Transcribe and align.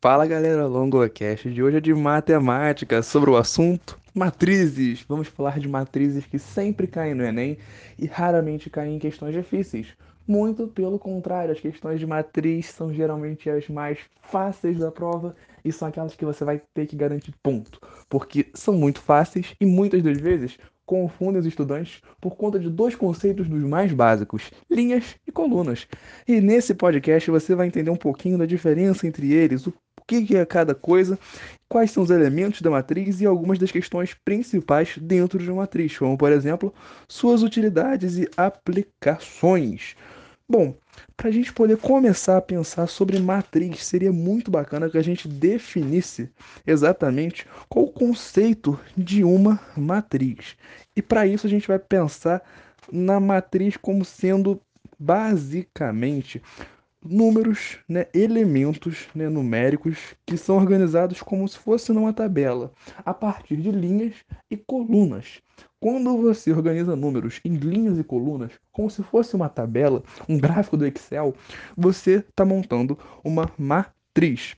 Fala 0.00 0.28
galera, 0.28 0.64
LongoCast 0.64 1.50
de 1.50 1.60
hoje 1.60 1.78
é 1.78 1.80
de 1.80 1.92
matemática, 1.92 3.02
sobre 3.02 3.30
o 3.30 3.36
assunto 3.36 3.98
matrizes. 4.14 5.04
Vamos 5.08 5.26
falar 5.26 5.58
de 5.58 5.68
matrizes 5.68 6.24
que 6.24 6.38
sempre 6.38 6.86
caem 6.86 7.14
no 7.14 7.24
Enem 7.24 7.58
e 7.98 8.06
raramente 8.06 8.70
caem 8.70 8.94
em 8.94 8.98
questões 9.00 9.34
difíceis. 9.34 9.88
Muito 10.24 10.68
pelo 10.68 11.00
contrário, 11.00 11.50
as 11.50 11.58
questões 11.58 11.98
de 11.98 12.06
matriz 12.06 12.66
são 12.66 12.94
geralmente 12.94 13.50
as 13.50 13.68
mais 13.68 13.98
fáceis 14.22 14.78
da 14.78 14.92
prova 14.92 15.34
e 15.64 15.72
são 15.72 15.88
aquelas 15.88 16.14
que 16.14 16.24
você 16.24 16.44
vai 16.44 16.62
ter 16.72 16.86
que 16.86 16.94
garantir 16.94 17.34
ponto, 17.42 17.80
porque 18.08 18.46
são 18.54 18.74
muito 18.74 19.00
fáceis 19.00 19.56
e 19.60 19.66
muitas 19.66 20.00
das 20.00 20.20
vezes 20.20 20.58
confundem 20.86 21.40
os 21.40 21.46
estudantes 21.46 22.00
por 22.20 22.36
conta 22.36 22.58
de 22.58 22.70
dois 22.70 22.94
conceitos 22.94 23.48
dos 23.48 23.64
mais 23.64 23.92
básicos, 23.92 24.50
linhas 24.70 25.16
e 25.26 25.32
colunas. 25.32 25.88
E 26.26 26.40
nesse 26.40 26.72
podcast 26.72 27.28
você 27.30 27.56
vai 27.56 27.66
entender 27.66 27.90
um 27.90 27.96
pouquinho 27.96 28.38
da 28.38 28.46
diferença 28.46 29.04
entre 29.06 29.32
eles, 29.32 29.66
o 29.66 29.72
que 30.08 30.36
é 30.36 30.46
cada 30.46 30.74
coisa, 30.74 31.18
quais 31.68 31.90
são 31.90 32.02
os 32.02 32.10
elementos 32.10 32.62
da 32.62 32.70
matriz 32.70 33.20
e 33.20 33.26
algumas 33.26 33.58
das 33.58 33.70
questões 33.70 34.14
principais 34.14 34.96
dentro 34.98 35.38
de 35.38 35.50
uma 35.50 35.62
matriz, 35.62 35.96
como 35.96 36.16
por 36.16 36.32
exemplo, 36.32 36.72
suas 37.06 37.42
utilidades 37.42 38.16
e 38.16 38.28
aplicações. 38.36 39.94
Bom, 40.50 40.74
para 41.14 41.28
a 41.28 41.30
gente 41.30 41.52
poder 41.52 41.76
começar 41.76 42.38
a 42.38 42.42
pensar 42.42 42.86
sobre 42.86 43.18
matriz, 43.20 43.84
seria 43.84 44.10
muito 44.10 44.50
bacana 44.50 44.88
que 44.88 44.96
a 44.96 45.02
gente 45.02 45.28
definisse 45.28 46.30
exatamente 46.66 47.46
qual 47.68 47.84
o 47.84 47.92
conceito 47.92 48.80
de 48.96 49.22
uma 49.22 49.60
matriz. 49.76 50.56
E 50.96 51.02
para 51.02 51.26
isso 51.26 51.46
a 51.46 51.50
gente 51.50 51.68
vai 51.68 51.78
pensar 51.78 52.42
na 52.90 53.20
matriz 53.20 53.76
como 53.76 54.06
sendo 54.06 54.58
basicamente 54.98 56.42
números, 57.10 57.78
né, 57.88 58.06
elementos 58.12 59.08
né, 59.14 59.28
numéricos 59.28 60.14
que 60.26 60.36
são 60.36 60.56
organizados 60.56 61.22
como 61.22 61.48
se 61.48 61.58
fosse 61.58 61.92
numa 61.92 62.12
tabela, 62.12 62.72
a 63.04 63.14
partir 63.14 63.56
de 63.56 63.70
linhas 63.70 64.14
e 64.50 64.56
colunas. 64.56 65.40
Quando 65.80 66.16
você 66.18 66.52
organiza 66.52 66.96
números 66.96 67.40
em 67.44 67.54
linhas 67.54 67.98
e 67.98 68.04
colunas, 68.04 68.52
como 68.72 68.90
se 68.90 69.02
fosse 69.02 69.34
uma 69.36 69.48
tabela, 69.48 70.02
um 70.28 70.36
gráfico 70.38 70.76
do 70.76 70.86
Excel, 70.86 71.34
você 71.76 72.16
está 72.16 72.44
montando 72.44 72.98
uma 73.24 73.50
matriz. 73.56 74.54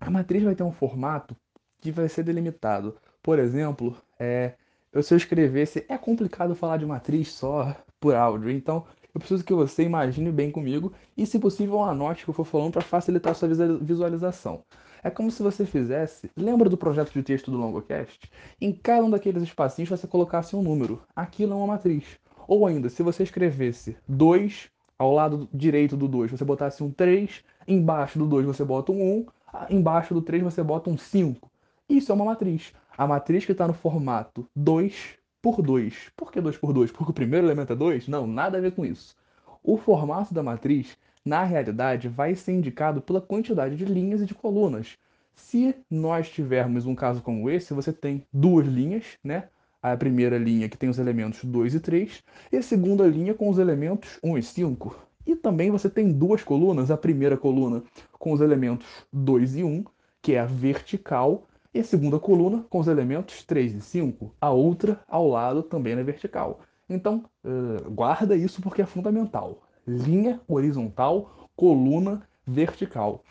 A 0.00 0.10
matriz 0.10 0.42
vai 0.42 0.54
ter 0.54 0.62
um 0.62 0.72
formato 0.72 1.36
que 1.80 1.90
vai 1.90 2.08
ser 2.08 2.22
delimitado. 2.22 2.96
Por 3.22 3.38
exemplo, 3.38 3.96
é, 4.18 4.54
se 5.02 5.12
eu 5.12 5.16
escrevesse, 5.16 5.84
é 5.88 5.98
complicado 5.98 6.54
falar 6.54 6.76
de 6.76 6.86
matriz 6.86 7.32
só 7.32 7.76
por 8.00 8.14
áudio, 8.14 8.50
então 8.50 8.84
eu 9.14 9.20
preciso 9.20 9.44
que 9.44 9.52
você 9.52 9.82
imagine 9.82 10.32
bem 10.32 10.50
comigo 10.50 10.92
e, 11.16 11.26
se 11.26 11.38
possível, 11.38 11.82
anote 11.82 12.22
o 12.22 12.24
que 12.24 12.30
eu 12.30 12.34
for 12.34 12.44
falando 12.44 12.72
para 12.72 12.82
facilitar 12.82 13.32
a 13.32 13.34
sua 13.34 13.48
visualização. 13.80 14.64
É 15.02 15.10
como 15.10 15.30
se 15.30 15.42
você 15.42 15.66
fizesse. 15.66 16.30
Lembra 16.36 16.70
do 16.70 16.76
projeto 16.76 17.12
de 17.12 17.22
texto 17.22 17.50
do 17.50 17.58
LongoCast? 17.58 18.30
Em 18.60 18.72
cada 18.72 19.04
um 19.04 19.10
daqueles 19.10 19.42
espacinhos 19.42 19.90
você 19.90 20.06
colocasse 20.06 20.56
um 20.56 20.62
número. 20.62 21.02
Aquilo 21.14 21.52
é 21.52 21.56
uma 21.56 21.66
matriz. 21.66 22.04
Ou 22.46 22.66
ainda, 22.66 22.88
se 22.88 23.02
você 23.02 23.22
escrevesse 23.22 23.96
2 24.08 24.70
ao 24.98 25.12
lado 25.12 25.48
direito 25.52 25.96
do 25.96 26.06
2, 26.08 26.30
você 26.30 26.44
botasse 26.44 26.82
um 26.82 26.90
3, 26.90 27.44
embaixo 27.66 28.18
do 28.18 28.26
2 28.26 28.46
você 28.46 28.64
bota 28.64 28.92
um 28.92 29.02
1, 29.02 29.26
embaixo 29.70 30.14
do 30.14 30.22
3 30.22 30.42
você 30.42 30.62
bota 30.62 30.88
um 30.88 30.96
5. 30.96 31.50
Isso 31.88 32.12
é 32.12 32.14
uma 32.14 32.24
matriz. 32.24 32.72
A 32.96 33.06
matriz 33.06 33.44
que 33.44 33.52
está 33.52 33.66
no 33.66 33.74
formato 33.74 34.46
2 34.54 35.18
por 35.42 35.60
2. 35.60 36.12
Por 36.16 36.32
que 36.32 36.40
2 36.40 36.56
por 36.56 36.72
2? 36.72 36.92
Porque 36.92 37.10
o 37.10 37.14
primeiro 37.14 37.46
elemento 37.46 37.72
é 37.72 37.76
2? 37.76 38.08
Não, 38.08 38.26
nada 38.26 38.56
a 38.56 38.60
ver 38.60 38.72
com 38.72 38.84
isso. 38.84 39.16
O 39.62 39.76
formato 39.76 40.32
da 40.32 40.42
matriz 40.42 40.96
na 41.24 41.44
realidade, 41.44 42.08
vai 42.08 42.34
ser 42.34 42.52
indicado 42.52 43.00
pela 43.00 43.20
quantidade 43.20 43.76
de 43.76 43.84
linhas 43.84 44.20
e 44.20 44.26
de 44.26 44.34
colunas. 44.34 44.98
Se 45.34 45.74
nós 45.90 46.28
tivermos 46.28 46.84
um 46.84 46.94
caso 46.94 47.22
como 47.22 47.48
esse, 47.48 47.72
você 47.72 47.92
tem 47.92 48.26
duas 48.32 48.66
linhas, 48.66 49.04
né? 49.22 49.48
A 49.82 49.96
primeira 49.96 50.38
linha 50.38 50.68
que 50.68 50.76
tem 50.76 50.88
os 50.88 50.98
elementos 50.98 51.44
2 51.44 51.74
e 51.74 51.80
3, 51.80 52.22
e 52.52 52.56
a 52.56 52.62
segunda 52.62 53.06
linha 53.06 53.34
com 53.34 53.48
os 53.48 53.58
elementos 53.58 54.18
1 54.22 54.38
e 54.38 54.42
5. 54.42 54.96
E 55.26 55.36
também 55.36 55.70
você 55.70 55.88
tem 55.88 56.12
duas 56.12 56.42
colunas, 56.42 56.90
a 56.90 56.96
primeira 56.96 57.36
coluna 57.36 57.82
com 58.12 58.32
os 58.32 58.40
elementos 58.40 58.86
2 59.12 59.56
e 59.56 59.64
1, 59.64 59.84
que 60.20 60.34
é 60.34 60.40
a 60.40 60.46
vertical, 60.46 61.46
e 61.74 61.80
a 61.80 61.84
segunda 61.84 62.18
coluna 62.18 62.64
com 62.68 62.78
os 62.78 62.88
elementos 62.88 63.44
3 63.44 63.74
e 63.74 63.80
5, 63.80 64.34
a 64.40 64.50
outra 64.50 65.00
ao 65.08 65.26
lado 65.28 65.62
também 65.62 65.94
na 65.94 66.02
vertical. 66.02 66.60
Então, 66.88 67.24
uh, 67.44 67.90
guarda 67.90 68.36
isso 68.36 68.60
porque 68.60 68.82
é 68.82 68.86
fundamental 68.86 69.62
linha 69.86 70.40
horizontal, 70.46 71.48
coluna 71.56 72.22
vertical. 72.46 73.22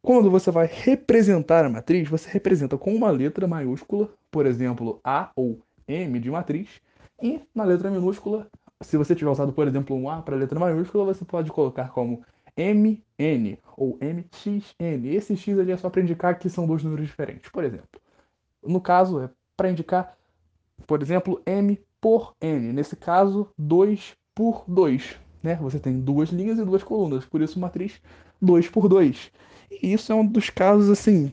Quando 0.00 0.30
você 0.30 0.50
vai 0.50 0.66
representar 0.66 1.64
a 1.64 1.68
matriz, 1.68 2.08
você 2.08 2.30
representa 2.30 2.78
com 2.78 2.94
uma 2.94 3.10
letra 3.10 3.46
maiúscula, 3.46 4.08
por 4.30 4.46
exemplo, 4.46 5.00
A 5.04 5.30
ou 5.34 5.60
M 5.86 6.18
de 6.18 6.30
matriz, 6.30 6.80
e 7.20 7.40
na 7.54 7.64
letra 7.64 7.90
minúscula, 7.90 8.46
se 8.80 8.96
você 8.96 9.14
tiver 9.14 9.30
usado, 9.30 9.52
por 9.52 9.66
exemplo, 9.66 9.96
um 9.96 10.08
A 10.08 10.22
para 10.22 10.36
letra 10.36 10.58
maiúscula, 10.58 11.04
você 11.04 11.24
pode 11.24 11.50
colocar 11.50 11.90
como 11.90 12.22
MN 12.58 13.56
ou 13.76 13.98
MXN. 14.02 15.06
Esse 15.06 15.36
X 15.36 15.58
ali 15.58 15.72
é 15.72 15.76
só 15.76 15.88
para 15.88 16.02
indicar 16.02 16.38
que 16.38 16.50
são 16.50 16.66
dois 16.66 16.82
números 16.82 17.06
diferentes, 17.06 17.50
por 17.50 17.64
exemplo. 17.64 18.00
No 18.62 18.80
caso, 18.80 19.20
é 19.20 19.30
para 19.56 19.70
indicar, 19.70 20.18
por 20.86 21.00
exemplo, 21.00 21.40
M 21.46 21.80
por 22.00 22.34
N. 22.40 22.72
Nesse 22.72 22.96
caso, 22.96 23.48
2 23.56 24.16
por 24.34 24.64
2 24.68 25.18
né? 25.42 25.56
Você 25.56 25.78
tem 25.78 26.00
duas 26.00 26.30
linhas 26.30 26.58
e 26.58 26.64
duas 26.64 26.82
colunas, 26.82 27.24
por 27.24 27.40
isso 27.40 27.58
matriz 27.58 28.00
2 28.40 28.68
por 28.68 28.88
2. 28.88 29.30
E 29.70 29.92
isso 29.92 30.12
é 30.12 30.14
um 30.14 30.26
dos 30.26 30.50
casos 30.50 30.90
assim 30.90 31.32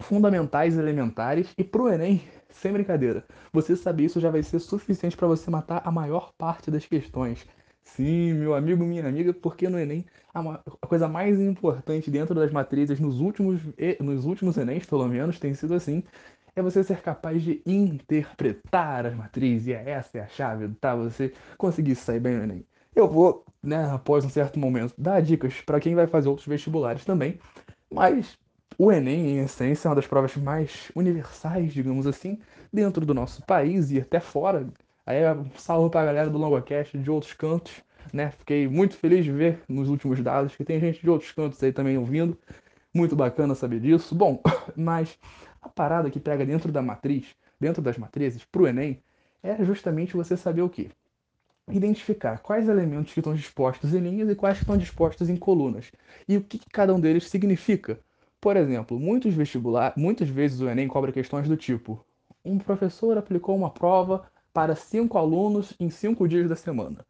fundamentais, 0.00 0.78
elementares 0.78 1.52
e 1.58 1.64
pro 1.64 1.92
ENEM, 1.92 2.22
sem 2.50 2.72
brincadeira. 2.72 3.24
Você 3.52 3.76
saber 3.76 4.04
isso 4.04 4.20
já 4.20 4.30
vai 4.30 4.42
ser 4.42 4.58
suficiente 4.58 5.16
para 5.16 5.28
você 5.28 5.50
matar 5.50 5.82
a 5.84 5.90
maior 5.90 6.32
parte 6.38 6.70
das 6.70 6.86
questões. 6.86 7.46
Sim, 7.84 8.34
meu 8.34 8.54
amigo, 8.54 8.84
minha 8.84 9.06
amiga, 9.06 9.32
porque 9.34 9.68
no 9.68 9.78
Enem 9.78 10.06
a, 10.32 10.42
coisa 10.86 11.08
mais 11.08 11.38
importante 11.40 12.10
dentro 12.10 12.34
das 12.34 12.50
matrizes 12.52 13.00
nos 13.00 13.20
últimos, 13.20 13.60
nos 14.00 14.24
últimos 14.24 14.56
Enems, 14.56 14.86
pelo 14.86 15.06
menos, 15.08 15.38
tem 15.38 15.52
sido 15.54 15.74
assim, 15.74 16.04
é 16.54 16.62
você 16.62 16.84
ser 16.84 17.00
capaz 17.02 17.42
de 17.42 17.62
interpretar 17.66 19.06
as 19.06 19.14
matrizes. 19.14 19.66
E 19.68 19.72
essa 19.72 20.18
é 20.18 20.20
a 20.22 20.28
chave, 20.28 20.68
tá? 20.80 20.94
Você 20.96 21.34
conseguir 21.58 21.94
sair 21.96 22.20
bem 22.20 22.36
no 22.36 22.44
Enem. 22.44 22.66
Eu 22.94 23.08
vou, 23.08 23.44
né, 23.62 23.84
após 23.90 24.24
um 24.24 24.30
certo 24.30 24.58
momento, 24.58 24.94
dar 24.98 25.20
dicas 25.20 25.60
para 25.60 25.80
quem 25.80 25.94
vai 25.94 26.06
fazer 26.06 26.28
outros 26.28 26.46
vestibulares 26.46 27.04
também, 27.04 27.38
mas 27.92 28.38
o 28.78 28.90
Enem, 28.92 29.38
em 29.38 29.40
essência, 29.40 29.88
é 29.88 29.90
uma 29.90 29.96
das 29.96 30.06
provas 30.06 30.36
mais 30.36 30.90
universais, 30.94 31.72
digamos 31.72 32.06
assim, 32.06 32.38
dentro 32.72 33.04
do 33.06 33.14
nosso 33.14 33.42
país 33.44 33.90
e 33.90 34.00
até 34.00 34.20
fora. 34.20 34.66
Aí 35.10 35.28
um 35.34 35.50
salve 35.56 35.90
para 35.90 36.02
a 36.02 36.04
galera 36.04 36.30
do 36.30 36.38
LongoCast 36.38 36.96
de 36.96 37.10
outros 37.10 37.32
cantos, 37.32 37.82
né? 38.12 38.30
Fiquei 38.30 38.68
muito 38.68 38.96
feliz 38.96 39.24
de 39.24 39.32
ver 39.32 39.60
nos 39.68 39.88
últimos 39.88 40.22
dados 40.22 40.54
que 40.54 40.64
tem 40.64 40.78
gente 40.78 41.00
de 41.00 41.10
outros 41.10 41.32
cantos 41.32 41.60
aí 41.64 41.72
também 41.72 41.98
ouvindo. 41.98 42.38
Muito 42.94 43.16
bacana 43.16 43.56
saber 43.56 43.80
disso. 43.80 44.14
Bom, 44.14 44.40
mas 44.76 45.18
a 45.60 45.68
parada 45.68 46.08
que 46.10 46.20
pega 46.20 46.46
dentro 46.46 46.70
da 46.70 46.80
matriz, 46.80 47.34
dentro 47.58 47.82
das 47.82 47.98
matrizes, 47.98 48.44
para 48.44 48.62
o 48.62 48.68
Enem, 48.68 49.02
é 49.42 49.64
justamente 49.64 50.16
você 50.16 50.36
saber 50.36 50.62
o 50.62 50.68
quê? 50.68 50.90
identificar 51.72 52.38
quais 52.38 52.68
elementos 52.68 53.12
que 53.12 53.20
estão 53.20 53.34
dispostos 53.34 53.94
em 53.94 54.00
linhas 54.00 54.28
e 54.28 54.34
quais 54.34 54.58
estão 54.58 54.76
dispostos 54.76 55.28
em 55.28 55.36
colunas 55.36 55.92
e 56.28 56.36
o 56.36 56.42
que 56.42 56.58
cada 56.72 56.92
um 56.92 56.98
deles 56.98 57.28
significa. 57.28 58.00
Por 58.40 58.56
exemplo, 58.56 58.98
muitos 58.98 59.34
vestibular, 59.34 59.92
muitas 59.96 60.28
vezes 60.28 60.60
o 60.60 60.68
Enem 60.68 60.88
cobra 60.88 61.12
questões 61.12 61.46
do 61.46 61.56
tipo: 61.56 62.04
um 62.44 62.58
professor 62.58 63.18
aplicou 63.18 63.56
uma 63.56 63.70
prova 63.70 64.29
para 64.52 64.74
cinco 64.74 65.18
alunos 65.18 65.74
em 65.78 65.90
cinco 65.90 66.28
dias 66.28 66.48
da 66.48 66.56
semana. 66.56 67.04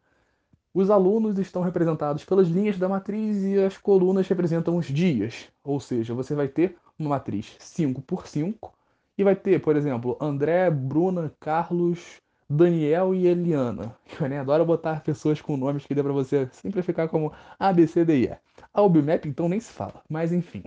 Os 0.73 0.89
alunos 0.89 1.37
estão 1.37 1.61
representados 1.61 2.23
pelas 2.23 2.47
linhas 2.47 2.77
da 2.77 2.87
matriz 2.87 3.43
e 3.43 3.59
as 3.59 3.77
colunas 3.77 4.27
representam 4.27 4.77
os 4.77 4.85
dias. 4.85 5.49
Ou 5.63 5.79
seja, 5.79 6.13
você 6.13 6.33
vai 6.33 6.47
ter 6.47 6.77
uma 6.97 7.09
matriz 7.09 7.55
5 7.59 8.01
por 8.01 8.25
5 8.25 8.73
e 9.17 9.23
vai 9.23 9.35
ter, 9.35 9.59
por 9.59 9.75
exemplo, 9.75 10.17
André, 10.21 10.69
Bruna, 10.69 11.33
Carlos, 11.39 12.21
Daniel 12.49 13.13
e 13.13 13.27
Eliana. 13.27 13.95
Eu 14.19 14.39
adoro 14.39 14.65
botar 14.65 15.01
pessoas 15.01 15.41
com 15.41 15.57
nomes 15.57 15.85
que 15.85 15.93
dê 15.93 16.01
para 16.01 16.13
você 16.13 16.49
simplificar 16.53 17.09
como 17.09 17.33
A, 17.59 17.73
B, 17.73 17.85
C, 17.85 18.05
D, 18.05 18.27
E. 18.27 18.37
A 18.73 18.81
Ubmap, 18.81 19.25
então, 19.25 19.49
nem 19.49 19.59
se 19.59 19.71
fala, 19.71 20.01
mas 20.09 20.31
enfim. 20.31 20.63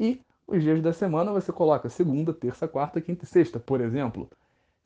E 0.00 0.20
os 0.46 0.62
dias 0.62 0.80
da 0.80 0.92
semana 0.94 1.32
você 1.32 1.52
coloca 1.52 1.90
segunda, 1.90 2.32
terça, 2.32 2.66
quarta, 2.66 3.00
quinta 3.00 3.24
e 3.24 3.28
sexta, 3.28 3.60
por 3.60 3.82
exemplo. 3.82 4.30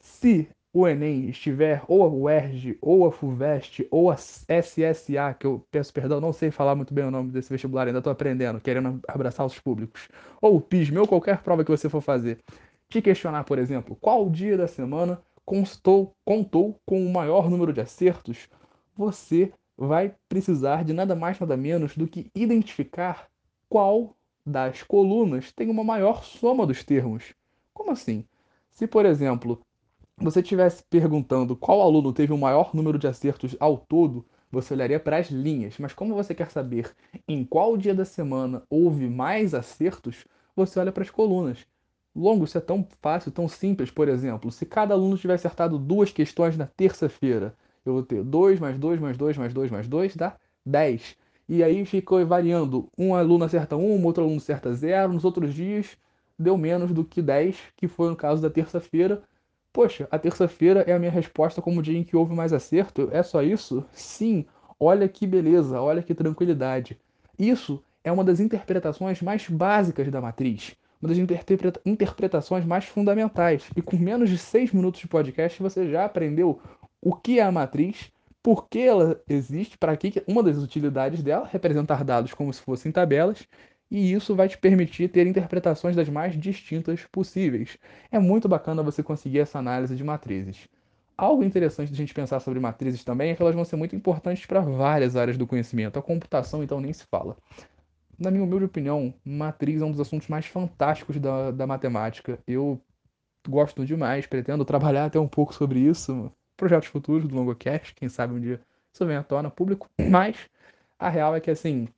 Se 0.00 0.48
o 0.72 0.88
Enem 0.88 1.28
estiver 1.28 1.82
ou 1.86 2.02
a 2.02 2.08
UERJ, 2.08 2.78
ou 2.80 3.06
a 3.06 3.12
FUVEST, 3.12 3.86
ou 3.90 4.10
a 4.10 4.16
SSA, 4.16 5.34
que 5.38 5.46
eu 5.46 5.64
peço 5.70 5.92
perdão, 5.92 6.20
não 6.20 6.32
sei 6.32 6.50
falar 6.50 6.74
muito 6.74 6.94
bem 6.94 7.04
o 7.04 7.10
nome 7.10 7.30
desse 7.30 7.50
vestibular, 7.50 7.86
ainda 7.86 7.98
estou 7.98 8.12
aprendendo, 8.12 8.60
querendo 8.60 9.00
abraçar 9.06 9.44
os 9.44 9.58
públicos, 9.58 10.08
ou 10.40 10.56
o 10.56 10.60
PISM, 10.60 10.96
ou 10.96 11.06
qualquer 11.06 11.42
prova 11.42 11.64
que 11.64 11.70
você 11.70 11.88
for 11.88 12.00
fazer, 12.00 12.38
te 12.88 13.02
questionar, 13.02 13.44
por 13.44 13.58
exemplo, 13.58 13.96
qual 14.00 14.30
dia 14.30 14.56
da 14.56 14.66
semana 14.66 15.20
constou, 15.44 16.14
contou 16.24 16.80
com 16.86 17.04
o 17.04 17.12
maior 17.12 17.50
número 17.50 17.72
de 17.72 17.80
acertos, 17.80 18.48
você 18.96 19.52
vai 19.76 20.14
precisar 20.28 20.84
de 20.84 20.92
nada 20.92 21.14
mais 21.14 21.38
nada 21.38 21.56
menos 21.56 21.96
do 21.96 22.06
que 22.06 22.30
identificar 22.34 23.28
qual 23.68 24.14
das 24.44 24.82
colunas 24.82 25.52
tem 25.52 25.70
uma 25.70 25.84
maior 25.84 26.22
soma 26.24 26.66
dos 26.66 26.84
termos. 26.84 27.34
Como 27.72 27.90
assim? 27.90 28.24
Se, 28.72 28.86
por 28.86 29.06
exemplo, 29.06 29.60
você 30.16 30.40
estivesse 30.40 30.82
perguntando 30.88 31.56
qual 31.56 31.80
aluno 31.82 32.12
teve 32.12 32.32
o 32.32 32.38
maior 32.38 32.74
número 32.74 32.98
de 32.98 33.06
acertos 33.06 33.56
ao 33.58 33.76
todo, 33.76 34.24
você 34.50 34.74
olharia 34.74 35.00
para 35.00 35.16
as 35.16 35.28
linhas. 35.28 35.78
Mas 35.78 35.94
como 35.94 36.14
você 36.14 36.34
quer 36.34 36.50
saber 36.50 36.90
em 37.26 37.44
qual 37.44 37.76
dia 37.76 37.94
da 37.94 38.04
semana 38.04 38.62
houve 38.68 39.08
mais 39.08 39.54
acertos, 39.54 40.26
você 40.54 40.78
olha 40.78 40.92
para 40.92 41.02
as 41.02 41.10
colunas. 41.10 41.66
Longo, 42.14 42.44
isso 42.44 42.58
é 42.58 42.60
tão 42.60 42.86
fácil, 43.00 43.32
tão 43.32 43.48
simples, 43.48 43.90
por 43.90 44.06
exemplo. 44.08 44.52
Se 44.52 44.66
cada 44.66 44.92
aluno 44.92 45.16
tiver 45.16 45.34
acertado 45.34 45.78
duas 45.78 46.12
questões 46.12 46.56
na 46.58 46.66
terça-feira, 46.66 47.56
eu 47.84 47.94
vou 47.94 48.02
ter 48.02 48.22
2 48.22 48.60
mais 48.60 48.78
2 48.78 49.00
mais 49.00 49.16
2 49.16 49.38
mais 49.38 49.54
2 49.54 49.70
mais 49.70 49.88
2 49.88 50.14
dá 50.14 50.36
10. 50.64 51.16
E 51.48 51.62
aí 51.64 51.84
ficou 51.86 52.24
variando. 52.26 52.88
Um 52.96 53.14
aluno 53.14 53.44
acerta 53.44 53.76
1, 53.76 54.04
outro 54.04 54.22
aluno 54.22 54.36
acerta 54.36 54.72
0. 54.74 55.12
Nos 55.14 55.24
outros 55.24 55.54
dias 55.54 55.96
deu 56.38 56.56
menos 56.58 56.92
do 56.92 57.04
que 57.04 57.22
10, 57.22 57.56
que 57.76 57.88
foi 57.88 58.10
no 58.10 58.16
caso 58.16 58.42
da 58.42 58.50
terça-feira. 58.50 59.22
Poxa, 59.72 60.06
a 60.10 60.18
terça-feira 60.18 60.80
é 60.86 60.92
a 60.92 60.98
minha 60.98 61.10
resposta 61.10 61.62
como 61.62 61.80
o 61.80 61.82
dia 61.82 61.98
em 61.98 62.04
que 62.04 62.14
houve 62.16 62.34
mais 62.34 62.52
acerto? 62.52 63.08
É 63.10 63.22
só 63.22 63.42
isso? 63.42 63.84
Sim. 63.92 64.44
Olha 64.78 65.08
que 65.08 65.26
beleza, 65.26 65.80
olha 65.80 66.02
que 66.02 66.14
tranquilidade. 66.14 66.98
Isso 67.38 67.82
é 68.04 68.12
uma 68.12 68.24
das 68.24 68.38
interpretações 68.38 69.22
mais 69.22 69.48
básicas 69.48 70.10
da 70.10 70.20
matriz, 70.20 70.76
uma 71.00 71.08
das 71.08 71.18
interpreta 71.18 71.80
interpretações 71.86 72.64
mais 72.66 72.84
fundamentais. 72.84 73.70
E 73.74 73.80
com 73.80 73.96
menos 73.96 74.28
de 74.28 74.36
seis 74.36 74.72
minutos 74.72 75.00
de 75.00 75.08
podcast 75.08 75.62
você 75.62 75.88
já 75.88 76.04
aprendeu 76.04 76.60
o 77.00 77.14
que 77.14 77.38
é 77.38 77.42
a 77.42 77.50
matriz, 77.50 78.12
por 78.42 78.68
que 78.68 78.80
ela 78.80 79.20
existe, 79.28 79.78
para 79.78 79.96
que 79.96 80.22
uma 80.26 80.42
das 80.42 80.58
utilidades 80.58 81.22
dela, 81.22 81.48
representar 81.50 82.04
dados 82.04 82.34
como 82.34 82.52
se 82.52 82.60
fossem 82.60 82.92
tabelas, 82.92 83.46
e 83.92 84.14
isso 84.14 84.34
vai 84.34 84.48
te 84.48 84.56
permitir 84.56 85.06
ter 85.08 85.26
interpretações 85.26 85.94
das 85.94 86.08
mais 86.08 86.34
distintas 86.34 87.04
possíveis. 87.12 87.76
É 88.10 88.18
muito 88.18 88.48
bacana 88.48 88.82
você 88.82 89.02
conseguir 89.02 89.40
essa 89.40 89.58
análise 89.58 89.94
de 89.94 90.02
matrizes. 90.02 90.66
Algo 91.14 91.44
interessante 91.44 91.88
de 91.88 91.94
a 91.94 91.98
gente 91.98 92.14
pensar 92.14 92.40
sobre 92.40 92.58
matrizes 92.58 93.04
também 93.04 93.30
é 93.30 93.34
que 93.34 93.42
elas 93.42 93.54
vão 93.54 93.66
ser 93.66 93.76
muito 93.76 93.94
importantes 93.94 94.46
para 94.46 94.60
várias 94.60 95.14
áreas 95.14 95.36
do 95.36 95.46
conhecimento. 95.46 95.98
A 95.98 96.02
computação, 96.02 96.62
então, 96.62 96.80
nem 96.80 96.90
se 96.90 97.04
fala. 97.04 97.36
Na 98.18 98.30
minha 98.30 98.42
humilde 98.42 98.64
opinião, 98.64 99.12
matriz 99.22 99.82
é 99.82 99.84
um 99.84 99.90
dos 99.90 100.00
assuntos 100.00 100.26
mais 100.26 100.46
fantásticos 100.46 101.20
da, 101.20 101.50
da 101.50 101.66
matemática. 101.66 102.38
Eu 102.46 102.80
gosto 103.46 103.84
demais, 103.84 104.26
pretendo 104.26 104.64
trabalhar 104.64 105.04
até 105.04 105.20
um 105.20 105.28
pouco 105.28 105.52
sobre 105.52 105.78
isso. 105.80 106.32
Projetos 106.56 106.88
futuros 106.88 107.28
do 107.28 107.36
LongoCast, 107.36 107.94
quem 107.94 108.08
sabe 108.08 108.32
um 108.32 108.40
dia 108.40 108.58
isso 108.90 109.06
venha 109.06 109.20
à 109.20 109.22
tona 109.22 109.50
público. 109.50 109.90
Mas 110.10 110.48
a 110.98 111.10
real 111.10 111.36
é 111.36 111.40
que, 111.40 111.50
assim, 111.50 111.88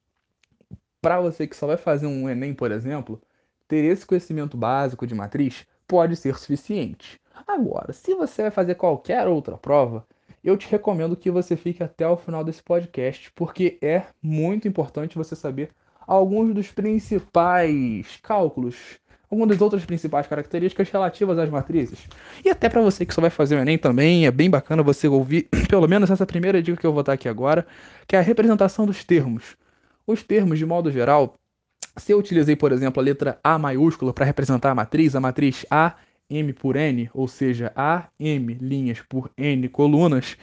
para 1.04 1.20
você 1.20 1.46
que 1.46 1.54
só 1.54 1.66
vai 1.66 1.76
fazer 1.76 2.06
um 2.06 2.30
Enem, 2.30 2.54
por 2.54 2.72
exemplo, 2.72 3.20
ter 3.68 3.84
esse 3.84 4.06
conhecimento 4.06 4.56
básico 4.56 5.06
de 5.06 5.14
matriz 5.14 5.66
pode 5.86 6.16
ser 6.16 6.34
suficiente. 6.38 7.20
Agora, 7.46 7.92
se 7.92 8.14
você 8.14 8.40
vai 8.40 8.50
fazer 8.50 8.74
qualquer 8.76 9.28
outra 9.28 9.58
prova, 9.58 10.06
eu 10.42 10.56
te 10.56 10.66
recomendo 10.66 11.14
que 11.14 11.30
você 11.30 11.56
fique 11.56 11.82
até 11.82 12.08
o 12.08 12.16
final 12.16 12.42
desse 12.42 12.62
podcast, 12.62 13.30
porque 13.34 13.76
é 13.82 14.04
muito 14.22 14.66
importante 14.66 15.18
você 15.18 15.36
saber 15.36 15.68
alguns 16.06 16.54
dos 16.54 16.72
principais 16.72 18.18
cálculos, 18.22 18.98
algumas 19.30 19.50
das 19.50 19.60
outras 19.60 19.84
principais 19.84 20.26
características 20.26 20.88
relativas 20.88 21.38
às 21.38 21.50
matrizes. 21.50 22.08
E 22.42 22.48
até 22.48 22.70
para 22.70 22.80
você 22.80 23.04
que 23.04 23.12
só 23.12 23.20
vai 23.20 23.28
fazer 23.28 23.56
o 23.56 23.58
Enem 23.58 23.76
também, 23.76 24.24
é 24.24 24.30
bem 24.30 24.48
bacana 24.48 24.82
você 24.82 25.06
ouvir 25.06 25.50
pelo 25.68 25.86
menos 25.86 26.10
essa 26.10 26.24
primeira 26.24 26.62
dica 26.62 26.80
que 26.80 26.86
eu 26.86 26.94
vou 26.94 27.02
dar 27.02 27.12
aqui 27.12 27.28
agora, 27.28 27.66
que 28.06 28.16
é 28.16 28.18
a 28.18 28.22
representação 28.22 28.86
dos 28.86 29.04
termos. 29.04 29.54
Os 30.06 30.22
termos, 30.22 30.58
de 30.58 30.66
modo 30.66 30.90
geral, 30.90 31.38
se 31.96 32.12
eu 32.12 32.18
utilizei, 32.18 32.54
por 32.54 32.72
exemplo, 32.72 33.00
a 33.00 33.04
letra 33.04 33.38
A 33.42 33.58
maiúscula 33.58 34.12
para 34.12 34.26
representar 34.26 34.70
a 34.70 34.74
matriz, 34.74 35.14
a 35.14 35.20
matriz 35.20 35.64
A 35.70 35.94
M 36.28 36.52
por 36.52 36.76
N, 36.76 37.08
ou 37.14 37.26
seja, 37.26 37.72
A 37.74 38.08
M 38.20 38.52
linhas 38.54 39.00
por 39.00 39.30
N 39.36 39.66
colunas, 39.70 40.36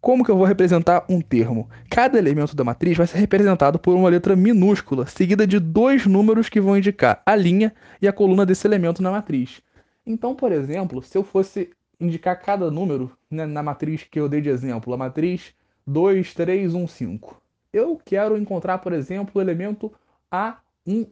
como 0.00 0.24
que 0.24 0.30
eu 0.30 0.36
vou 0.36 0.46
representar 0.46 1.04
um 1.08 1.20
termo? 1.20 1.68
Cada 1.88 2.18
elemento 2.18 2.56
da 2.56 2.64
matriz 2.64 2.96
vai 2.96 3.06
ser 3.06 3.18
representado 3.18 3.78
por 3.78 3.94
uma 3.94 4.08
letra 4.08 4.34
minúscula, 4.34 5.06
seguida 5.06 5.46
de 5.46 5.60
dois 5.60 6.04
números 6.04 6.48
que 6.48 6.60
vão 6.60 6.76
indicar 6.76 7.22
a 7.24 7.36
linha 7.36 7.72
e 8.02 8.08
a 8.08 8.12
coluna 8.12 8.44
desse 8.44 8.66
elemento 8.66 9.00
na 9.00 9.12
matriz. 9.12 9.62
Então, 10.04 10.34
por 10.34 10.50
exemplo, 10.50 11.02
se 11.02 11.16
eu 11.16 11.22
fosse 11.22 11.70
indicar 12.00 12.40
cada 12.40 12.68
número 12.68 13.12
né, 13.30 13.46
na 13.46 13.62
matriz 13.62 14.02
que 14.02 14.18
eu 14.18 14.28
dei 14.28 14.40
de 14.40 14.48
exemplo, 14.48 14.92
a 14.92 14.96
matriz 14.96 15.52
2, 15.86 16.34
3, 16.34 16.74
1, 16.74 16.86
5 16.88 17.47
eu 17.72 18.00
quero 18.04 18.36
encontrar, 18.36 18.78
por 18.78 18.92
exemplo, 18.92 19.32
o 19.34 19.40
elemento 19.40 19.92
A11. 20.32 21.08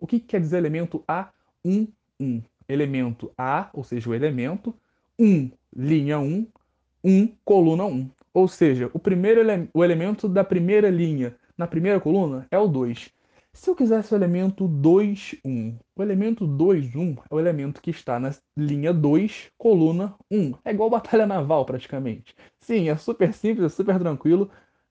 O 0.00 0.06
que, 0.06 0.20
quer 0.20 0.40
dizer 0.40 0.58
elemento 0.58 1.04
A11? 1.06 1.88
Elemento 2.68 3.32
A, 3.36 3.70
ou 3.72 3.82
seja, 3.84 4.10
o 4.10 4.14
elemento 4.14 4.74
1, 5.18 5.50
linha 5.74 6.18
1, 6.18 6.46
1, 7.04 7.28
coluna 7.44 7.84
1. 7.84 8.10
Ou 8.34 8.46
seja, 8.46 8.90
o 8.92 8.98
primeiro 8.98 9.40
ele 9.40 9.68
o 9.72 9.84
elemento 9.84 10.28
da 10.28 10.44
primeira 10.44 10.90
linha 10.90 11.34
na 11.56 11.66
primeira 11.66 11.98
coluna 11.98 12.46
é 12.50 12.58
o 12.58 12.68
2. 12.68 13.10
Se 13.52 13.70
eu 13.70 13.74
quisesse 13.74 14.14
o 14.14 14.16
elemento 14.16 14.68
2, 14.68 15.36
1, 15.44 15.76
o 15.96 16.02
elemento 16.02 16.46
2, 16.46 16.94
1 16.94 17.16
é 17.28 17.34
o 17.34 17.40
elemento 17.40 17.82
que 17.82 17.90
está 17.90 18.20
na 18.20 18.32
linha 18.56 18.92
2, 18.92 19.50
coluna 19.58 20.14
1. 20.30 20.54
É 20.64 20.70
igual 20.70 20.88
batalha 20.88 21.26
naval, 21.26 21.64
praticamente. 21.64 22.34
Sim, 22.60 22.88
é 22.88 22.96
super 22.96 23.32
simples, 23.32 23.66
é 23.66 23.68
super 23.68 23.98
tranquilo 23.98 24.48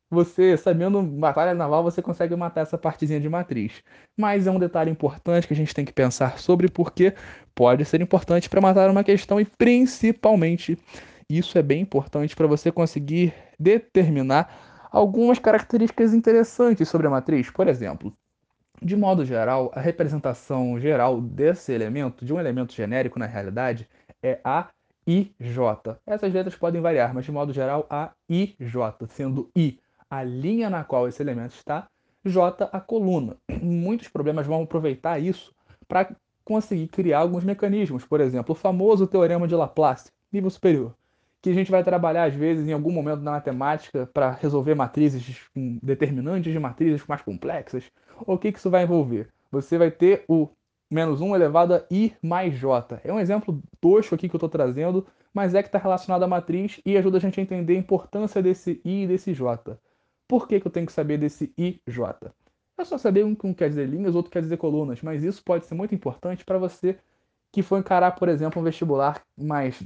você, 0.09 0.55
sabendo 0.55 1.01
batalha 1.01 1.53
naval, 1.53 1.83
você 1.83 2.01
consegue 2.01 2.35
matar 2.35 2.61
essa 2.61 2.77
partezinha 2.77 3.19
de 3.19 3.27
matriz. 3.27 3.83
Mas 4.17 4.47
é 4.47 4.51
um 4.51 4.59
detalhe 4.59 4.89
importante 4.89 5.47
que 5.47 5.53
a 5.53 5.55
gente 5.55 5.73
tem 5.73 5.85
que 5.85 5.91
pensar 5.91 6.39
sobre 6.39 6.69
porque 6.69 7.13
pode 7.53 7.83
ser 7.85 8.01
importante 8.01 8.49
para 8.49 8.61
matar 8.61 8.89
uma 8.89 9.03
questão 9.03 9.39
e 9.39 9.45
principalmente 9.45 10.77
isso 11.29 11.57
é 11.57 11.61
bem 11.61 11.81
importante 11.81 12.35
para 12.35 12.47
você 12.47 12.71
conseguir 12.71 13.33
determinar 13.59 14.87
algumas 14.89 15.39
características 15.39 16.13
interessantes 16.13 16.87
sobre 16.87 17.07
a 17.07 17.09
matriz. 17.09 17.49
Por 17.49 17.67
exemplo, 17.67 18.13
de 18.81 18.95
modo 18.95 19.25
geral, 19.25 19.71
a 19.73 19.81
representação 19.81 20.79
geral 20.79 21.19
desse 21.19 21.73
elemento, 21.73 22.23
de 22.23 22.33
um 22.33 22.39
elemento 22.39 22.73
genérico 22.73 23.19
na 23.19 23.25
realidade, 23.25 23.89
é 24.23 24.39
a 24.43 24.69
IJ. 25.05 25.97
Essas 26.05 26.33
letras 26.33 26.55
podem 26.55 26.81
variar, 26.81 27.13
mas 27.13 27.25
de 27.25 27.31
modo 27.31 27.51
geral, 27.51 27.85
a 27.89 28.11
IJ, 28.29 28.75
sendo 29.09 29.49
I 29.57 29.79
a 30.09 30.23
linha 30.23 30.69
na 30.69 30.83
qual 30.83 31.07
esse 31.07 31.21
elemento 31.21 31.55
está, 31.55 31.87
J 32.25 32.69
a 32.71 32.79
coluna. 32.79 33.37
Muitos 33.61 34.07
problemas 34.07 34.45
vão 34.45 34.63
aproveitar 34.63 35.19
isso 35.19 35.53
para 35.87 36.15
conseguir 36.43 36.87
criar 36.87 37.19
alguns 37.19 37.43
mecanismos. 37.43 38.05
Por 38.05 38.21
exemplo, 38.21 38.53
o 38.53 38.55
famoso 38.55 39.07
teorema 39.07 39.47
de 39.47 39.55
Laplace, 39.55 40.11
nível 40.31 40.49
superior, 40.49 40.95
que 41.41 41.49
a 41.49 41.53
gente 41.53 41.71
vai 41.71 41.83
trabalhar 41.83 42.23
às 42.23 42.33
vezes 42.33 42.67
em 42.67 42.73
algum 42.73 42.91
momento 42.91 43.21
na 43.21 43.31
matemática 43.31 44.09
para 44.13 44.31
resolver 44.31 44.75
matrizes 44.75 45.41
determinantes 45.81 46.51
de 46.51 46.59
matrizes 46.59 47.05
mais 47.05 47.21
complexas. 47.21 47.83
O 48.25 48.37
que, 48.37 48.51
que 48.51 48.59
isso 48.59 48.69
vai 48.69 48.83
envolver? 48.83 49.29
Você 49.51 49.77
vai 49.77 49.91
ter 49.91 50.23
o 50.27 50.49
menos 50.89 51.21
1 51.21 51.35
elevado 51.35 51.73
a 51.73 51.83
i 51.91 52.13
mais 52.21 52.55
j. 52.55 52.99
É 53.03 53.13
um 53.13 53.19
exemplo 53.19 53.61
tosco 53.79 54.15
aqui 54.15 54.27
que 54.27 54.35
eu 54.35 54.37
estou 54.37 54.49
trazendo, 54.49 55.05
mas 55.33 55.53
é 55.53 55.61
que 55.61 55.67
está 55.67 55.77
relacionado 55.77 56.23
à 56.23 56.27
matriz 56.27 56.81
e 56.85 56.97
ajuda 56.97 57.17
a 57.17 57.21
gente 57.21 57.39
a 57.39 57.43
entender 57.43 57.75
a 57.75 57.79
importância 57.79 58.41
desse 58.41 58.81
i 58.83 59.03
e 59.03 59.07
desse 59.07 59.33
j. 59.33 59.77
Por 60.27 60.47
que, 60.47 60.59
que 60.59 60.67
eu 60.67 60.71
tenho 60.71 60.85
que 60.85 60.91
saber 60.91 61.17
desse 61.17 61.53
IJ? 61.57 62.31
É 62.77 62.85
só 62.85 62.97
saber 62.97 63.25
um 63.25 63.33
que 63.33 63.47
um 63.47 63.53
quer 63.53 63.69
dizer 63.69 63.87
linhas, 63.87 64.13
outro 64.13 64.31
quer 64.31 64.41
dizer 64.41 64.57
colunas, 64.57 65.01
mas 65.01 65.23
isso 65.23 65.43
pode 65.43 65.65
ser 65.65 65.73
muito 65.73 65.95
importante 65.95 66.45
para 66.45 66.59
você 66.59 66.97
que 67.51 67.63
for 67.63 67.79
encarar, 67.79 68.11
por 68.11 68.29
exemplo, 68.29 68.61
um 68.61 68.65
vestibular 68.65 69.21
mais 69.37 69.81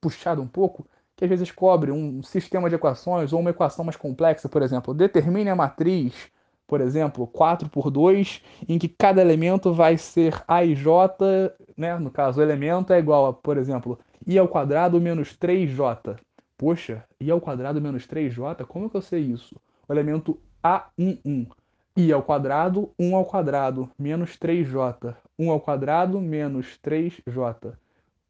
puxado 0.00 0.40
um 0.40 0.46
pouco, 0.46 0.86
que 1.16 1.24
às 1.24 1.30
vezes 1.30 1.50
cobre 1.50 1.90
um 1.90 2.22
sistema 2.22 2.68
de 2.68 2.76
equações 2.76 3.32
ou 3.32 3.40
uma 3.40 3.50
equação 3.50 3.84
mais 3.84 3.96
complexa, 3.96 4.48
por 4.48 4.62
exemplo, 4.62 4.94
determine 4.94 5.50
a 5.50 5.56
matriz, 5.56 6.30
por 6.66 6.80
exemplo, 6.80 7.26
4 7.26 7.68
por 7.68 7.90
2, 7.90 8.42
em 8.68 8.78
que 8.78 8.88
cada 8.88 9.20
elemento 9.20 9.72
vai 9.72 9.96
ser 9.96 10.44
A 10.46 10.64
e 10.64 10.76
J, 10.76 11.52
né? 11.76 11.98
no 11.98 12.10
caso, 12.10 12.40
o 12.40 12.42
elemento 12.42 12.92
é 12.92 12.98
igual 12.98 13.26
a, 13.26 13.32
por 13.32 13.56
exemplo, 13.56 13.98
i 14.26 14.38
ao 14.38 14.46
quadrado 14.46 15.00
menos 15.00 15.36
3j. 15.36 16.18
Poxa, 16.56 17.04
i 17.20 17.30
ao 17.30 17.40
quadrado 17.40 17.80
menos 17.80 18.06
3j, 18.06 18.64
como 18.66 18.90
que 18.90 18.96
eu 18.96 19.02
sei 19.02 19.22
isso? 19.22 19.56
O 19.88 19.92
elemento 19.92 20.38
A11. 20.62 21.48
i 21.96 22.12
ao 22.12 22.22
quadrado, 22.22 22.92
1 22.98 23.16
ao 23.16 23.24
quadrado, 23.24 23.90
menos 23.98 24.36
3j. 24.36 25.16
1 25.38 25.50
ao 25.50 25.60
quadrado, 25.60 26.20
menos 26.20 26.78
3j. 26.84 27.72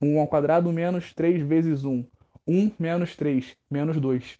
1 0.00 0.21
ao 0.21 0.29
quadrado, 0.29 0.73
menos 0.73 1.12
3 1.12 1.43
vezes 1.43 1.85
1. 1.85 2.05
1 2.47 2.73
menos 2.79 3.17
3, 3.17 3.57
menos 3.71 4.00
2. 4.00 4.38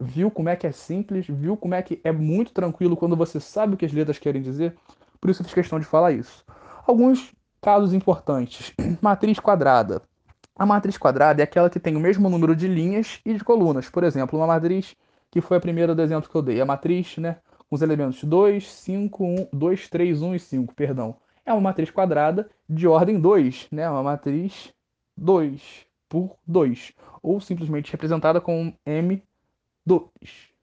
Viu 0.00 0.30
como 0.30 0.48
é 0.48 0.56
que 0.56 0.66
é 0.66 0.72
simples? 0.72 1.26
Viu 1.28 1.56
como 1.56 1.74
é 1.74 1.82
que 1.82 2.00
é 2.02 2.12
muito 2.12 2.52
tranquilo 2.52 2.96
quando 2.96 3.16
você 3.16 3.38
sabe 3.38 3.74
o 3.74 3.76
que 3.76 3.84
as 3.84 3.92
letras 3.92 4.18
querem 4.18 4.40
dizer? 4.40 4.74
Por 5.20 5.28
isso 5.28 5.42
eu 5.42 5.44
fiz 5.44 5.52
questão 5.52 5.78
de 5.78 5.84
falar 5.84 6.12
isso. 6.12 6.42
Alguns 6.86 7.34
casos 7.60 7.92
importantes. 7.92 8.72
Matriz 9.02 9.38
quadrada. 9.38 10.00
A 10.56 10.66
matriz 10.66 10.98
quadrada 10.98 11.40
é 11.40 11.44
aquela 11.44 11.70
que 11.70 11.80
tem 11.80 11.96
o 11.96 12.00
mesmo 12.00 12.28
número 12.28 12.54
de 12.54 12.68
linhas 12.68 13.18
e 13.24 13.32
de 13.32 13.42
colunas. 13.42 13.88
Por 13.88 14.04
exemplo, 14.04 14.38
uma 14.38 14.46
matriz 14.46 14.94
que 15.30 15.40
foi 15.40 15.56
a 15.56 15.60
primeira 15.60 15.94
do 15.94 16.02
exemplo 16.02 16.28
que 16.28 16.36
eu 16.36 16.42
dei. 16.42 16.60
A 16.60 16.66
matriz, 16.66 17.16
né? 17.18 17.36
com 17.70 17.76
os 17.76 17.82
elementos 17.82 18.24
2, 18.24 18.68
5, 18.68 19.24
1, 19.24 19.48
2, 19.52 19.88
3, 19.88 20.22
1 20.22 20.34
e 20.34 20.40
5, 20.40 20.74
perdão. 20.74 21.14
É 21.46 21.52
uma 21.52 21.60
matriz 21.60 21.88
quadrada 21.90 22.50
de 22.68 22.88
ordem 22.88 23.20
2, 23.20 23.68
né? 23.70 23.88
Uma 23.88 24.02
matriz 24.02 24.74
2 25.16 25.86
por 26.08 26.36
2, 26.44 26.92
ou 27.22 27.40
simplesmente 27.40 27.92
representada 27.92 28.40
com 28.40 28.74
M2, 28.84 29.22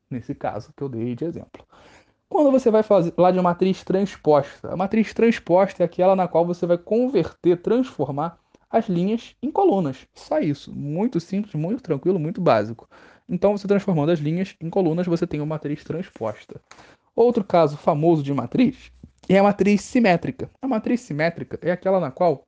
nesse 0.10 0.36
caso 0.36 0.74
que 0.76 0.84
eu 0.84 0.90
dei 0.90 1.16
de 1.16 1.24
exemplo. 1.24 1.66
Quando 2.28 2.52
você 2.52 2.70
vai 2.70 2.84
fazer 2.84 3.14
lá 3.18 3.32
de 3.32 3.38
uma 3.38 3.44
matriz 3.44 3.86
transposta, 3.86 4.74
a 4.74 4.76
matriz 4.76 5.14
transposta 5.14 5.82
é 5.82 5.86
aquela 5.86 6.14
na 6.14 6.28
qual 6.28 6.46
você 6.46 6.66
vai 6.66 6.78
converter, 6.78 7.62
transformar 7.62 8.38
as 8.70 8.90
linhas 8.90 9.34
em 9.42 9.50
colunas. 9.50 10.06
Só 10.14 10.40
isso. 10.40 10.76
Muito 10.76 11.22
simples, 11.22 11.56
muito 11.56 11.82
tranquilo, 11.82 12.20
muito 12.20 12.42
básico. 12.42 12.90
Então, 13.30 13.58
você 13.58 13.68
transformando 13.68 14.12
as 14.12 14.20
linhas 14.20 14.56
em 14.62 14.70
colunas, 14.70 15.06
você 15.06 15.28
tem 15.28 15.40
uma 15.40 15.56
matriz 15.56 15.84
transposta. 15.84 16.62
Outro 17.16 17.44
caso 17.44 17.78
famoso 17.78 18.24
de 18.24 18.34
matriz 18.34 18.92
é 19.28 19.38
a 19.38 19.44
matriz 19.44 19.82
simétrica. 19.82 20.50
A 20.62 20.68
matriz 20.68 21.02
simétrica 21.02 21.60
é 21.62 21.72
aquela 21.72 22.00
na 22.00 22.12
qual 22.12 22.44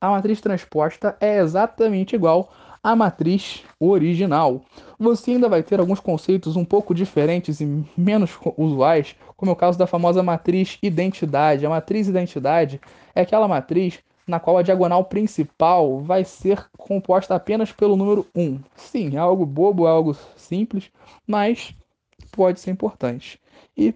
a 0.00 0.10
matriz 0.10 0.40
transposta 0.40 1.16
é 1.20 1.38
exatamente 1.38 2.14
igual 2.14 2.52
à 2.82 2.94
matriz 2.94 3.64
original. 3.80 4.62
Você 4.96 5.32
ainda 5.32 5.48
vai 5.48 5.62
ter 5.62 5.80
alguns 5.80 5.98
conceitos 5.98 6.54
um 6.54 6.64
pouco 6.64 6.94
diferentes 6.94 7.60
e 7.60 7.84
menos 7.96 8.38
usuais, 8.56 9.16
como 9.36 9.50
é 9.50 9.54
o 9.54 9.56
caso 9.56 9.76
da 9.76 9.88
famosa 9.88 10.22
matriz 10.22 10.78
identidade. 10.82 11.66
A 11.66 11.70
matriz 11.70 12.06
identidade 12.06 12.80
é 13.12 13.22
aquela 13.22 13.48
matriz 13.48 13.98
na 14.28 14.38
qual 14.38 14.58
a 14.58 14.62
diagonal 14.62 15.04
principal 15.06 16.00
vai 16.00 16.24
ser 16.24 16.68
composta 16.76 17.34
apenas 17.34 17.72
pelo 17.72 17.96
número 17.96 18.26
1. 18.36 18.60
Sim, 18.76 19.16
é 19.16 19.18
algo 19.18 19.46
bobo, 19.46 19.86
é 19.86 19.90
algo 19.90 20.14
simples, 20.36 20.90
mas 21.26 21.74
pode 22.30 22.60
ser 22.60 22.70
importante. 22.70 23.40
E 23.76 23.94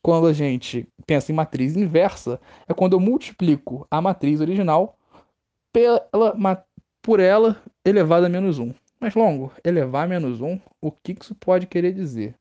quando 0.00 0.28
a 0.28 0.32
gente 0.32 0.86
pensa 1.06 1.32
em 1.32 1.34
matriz 1.34 1.76
inversa, 1.76 2.40
é 2.68 2.72
quando 2.72 2.92
eu 2.92 3.00
multiplico 3.00 3.86
a 3.90 4.00
matriz 4.00 4.40
original 4.40 4.96
pela, 5.72 6.08
por 7.02 7.18
ela 7.18 7.60
elevado 7.84 8.26
a 8.26 8.28
menos 8.28 8.58
1. 8.58 8.72
Mais 9.00 9.14
longo, 9.14 9.52
elevar 9.64 10.04
a 10.04 10.08
menos 10.08 10.40
1, 10.40 10.58
o 10.80 10.90
que 10.90 11.16
isso 11.20 11.34
pode 11.34 11.66
querer 11.66 11.92
dizer? 11.92 12.34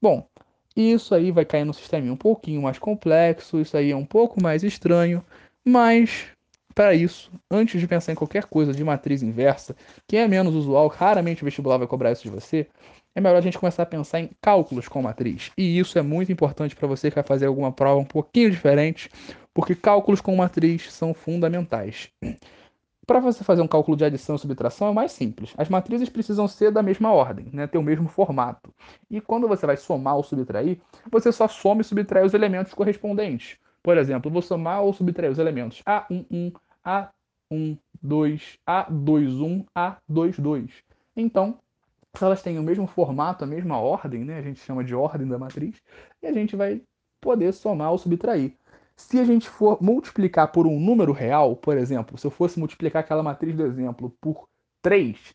Bom, 0.00 0.26
isso 0.74 1.14
aí 1.14 1.30
vai 1.30 1.44
cair 1.44 1.64
no 1.64 1.72
sistema 1.74 2.10
um 2.10 2.16
pouquinho 2.16 2.62
mais 2.62 2.78
complexo, 2.78 3.60
isso 3.60 3.76
aí 3.76 3.92
é 3.92 3.96
um 3.96 4.04
pouco 4.04 4.42
mais 4.42 4.64
estranho, 4.64 5.24
mas 5.64 6.26
para 6.74 6.94
isso, 6.94 7.30
antes 7.50 7.80
de 7.80 7.86
pensar 7.86 8.12
em 8.12 8.16
qualquer 8.16 8.46
coisa 8.46 8.72
de 8.72 8.82
matriz 8.82 9.22
inversa, 9.22 9.76
que 10.08 10.16
é 10.16 10.26
menos 10.26 10.54
usual, 10.54 10.88
raramente 10.88 11.42
o 11.42 11.44
vestibular 11.44 11.78
vai 11.78 11.86
cobrar 11.86 12.12
isso 12.12 12.22
de 12.24 12.30
você, 12.30 12.66
é 13.14 13.20
melhor 13.20 13.36
a 13.36 13.40
gente 13.40 13.58
começar 13.58 13.84
a 13.84 13.86
pensar 13.86 14.18
em 14.20 14.30
cálculos 14.42 14.88
com 14.88 15.00
matriz. 15.00 15.52
E 15.56 15.78
isso 15.78 15.98
é 15.98 16.02
muito 16.02 16.32
importante 16.32 16.74
para 16.74 16.88
você 16.88 17.10
que 17.10 17.14
vai 17.14 17.24
fazer 17.24 17.46
alguma 17.46 17.70
prova 17.70 18.00
um 18.00 18.04
pouquinho 18.04 18.50
diferente, 18.50 19.08
porque 19.52 19.76
cálculos 19.76 20.20
com 20.20 20.34
matriz 20.34 20.92
são 20.92 21.14
fundamentais. 21.14 22.10
Para 23.06 23.20
você 23.20 23.44
fazer 23.44 23.60
um 23.60 23.68
cálculo 23.68 23.96
de 23.96 24.04
adição 24.04 24.34
e 24.34 24.38
subtração 24.38 24.88
é 24.88 24.92
mais 24.92 25.12
simples. 25.12 25.52
As 25.58 25.68
matrizes 25.68 26.08
precisam 26.08 26.48
ser 26.48 26.72
da 26.72 26.82
mesma 26.82 27.12
ordem, 27.12 27.50
né? 27.52 27.66
ter 27.66 27.78
o 27.78 27.82
mesmo 27.82 28.08
formato. 28.08 28.74
E 29.10 29.20
quando 29.20 29.46
você 29.46 29.66
vai 29.66 29.76
somar 29.76 30.16
ou 30.16 30.24
subtrair, 30.24 30.80
você 31.10 31.30
só 31.30 31.46
soma 31.46 31.82
e 31.82 31.84
subtrai 31.84 32.24
os 32.24 32.34
elementos 32.34 32.72
correspondentes. 32.72 33.58
Por 33.82 33.98
exemplo, 33.98 34.30
vou 34.30 34.40
somar 34.40 34.82
ou 34.82 34.94
subtrair 34.94 35.30
os 35.30 35.38
elementos 35.38 35.82
A11, 35.86 36.54
A12, 36.84 38.58
A21, 38.66 39.64
A22. 39.76 40.70
Então, 41.16 41.58
se 42.16 42.24
elas 42.24 42.42
têm 42.42 42.58
o 42.58 42.62
mesmo 42.62 42.86
formato, 42.86 43.44
a 43.44 43.46
mesma 43.46 43.78
ordem, 43.78 44.24
né? 44.24 44.38
a 44.38 44.42
gente 44.42 44.60
chama 44.60 44.84
de 44.84 44.94
ordem 44.94 45.26
da 45.26 45.38
matriz, 45.38 45.80
e 46.22 46.26
a 46.26 46.32
gente 46.32 46.54
vai 46.54 46.80
poder 47.20 47.52
somar 47.52 47.90
ou 47.90 47.98
subtrair. 47.98 48.52
Se 48.96 49.18
a 49.18 49.24
gente 49.24 49.48
for 49.48 49.82
multiplicar 49.82 50.52
por 50.52 50.66
um 50.66 50.78
número 50.78 51.12
real, 51.12 51.56
por 51.56 51.76
exemplo, 51.76 52.16
se 52.16 52.26
eu 52.26 52.30
fosse 52.30 52.58
multiplicar 52.58 53.00
aquela 53.00 53.22
matriz 53.22 53.56
do 53.56 53.66
exemplo 53.66 54.14
por 54.20 54.48
3, 54.82 55.34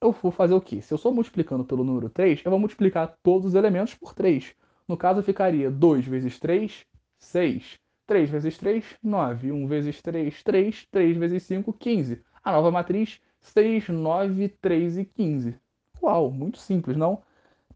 eu 0.00 0.12
vou 0.12 0.32
fazer 0.32 0.54
o 0.54 0.60
quê? 0.60 0.80
Se 0.80 0.92
eu 0.92 0.96
estou 0.96 1.14
multiplicando 1.14 1.64
pelo 1.64 1.84
número 1.84 2.08
3, 2.08 2.42
eu 2.44 2.50
vou 2.50 2.58
multiplicar 2.58 3.16
todos 3.22 3.48
os 3.48 3.54
elementos 3.54 3.94
por 3.94 4.14
3. 4.14 4.54
No 4.88 4.96
caso, 4.96 5.22
ficaria 5.22 5.70
2 5.70 6.06
vezes 6.06 6.38
3, 6.40 6.84
6. 7.18 7.78
3 8.08 8.30
vezes 8.30 8.56
3, 8.56 8.84
9. 9.02 9.52
1 9.52 9.66
vezes 9.66 10.00
3, 10.00 10.42
3. 10.42 10.86
3 10.90 11.16
vezes 11.18 11.42
5, 11.42 11.72
15. 11.74 12.22
A 12.42 12.52
nova 12.52 12.70
matriz, 12.70 13.20
6, 13.42 13.90
9, 13.90 14.48
3 14.48 14.96
e 14.96 15.04
15. 15.04 15.54
Uau, 16.02 16.30
muito 16.30 16.58
simples, 16.58 16.96
não? 16.96 17.22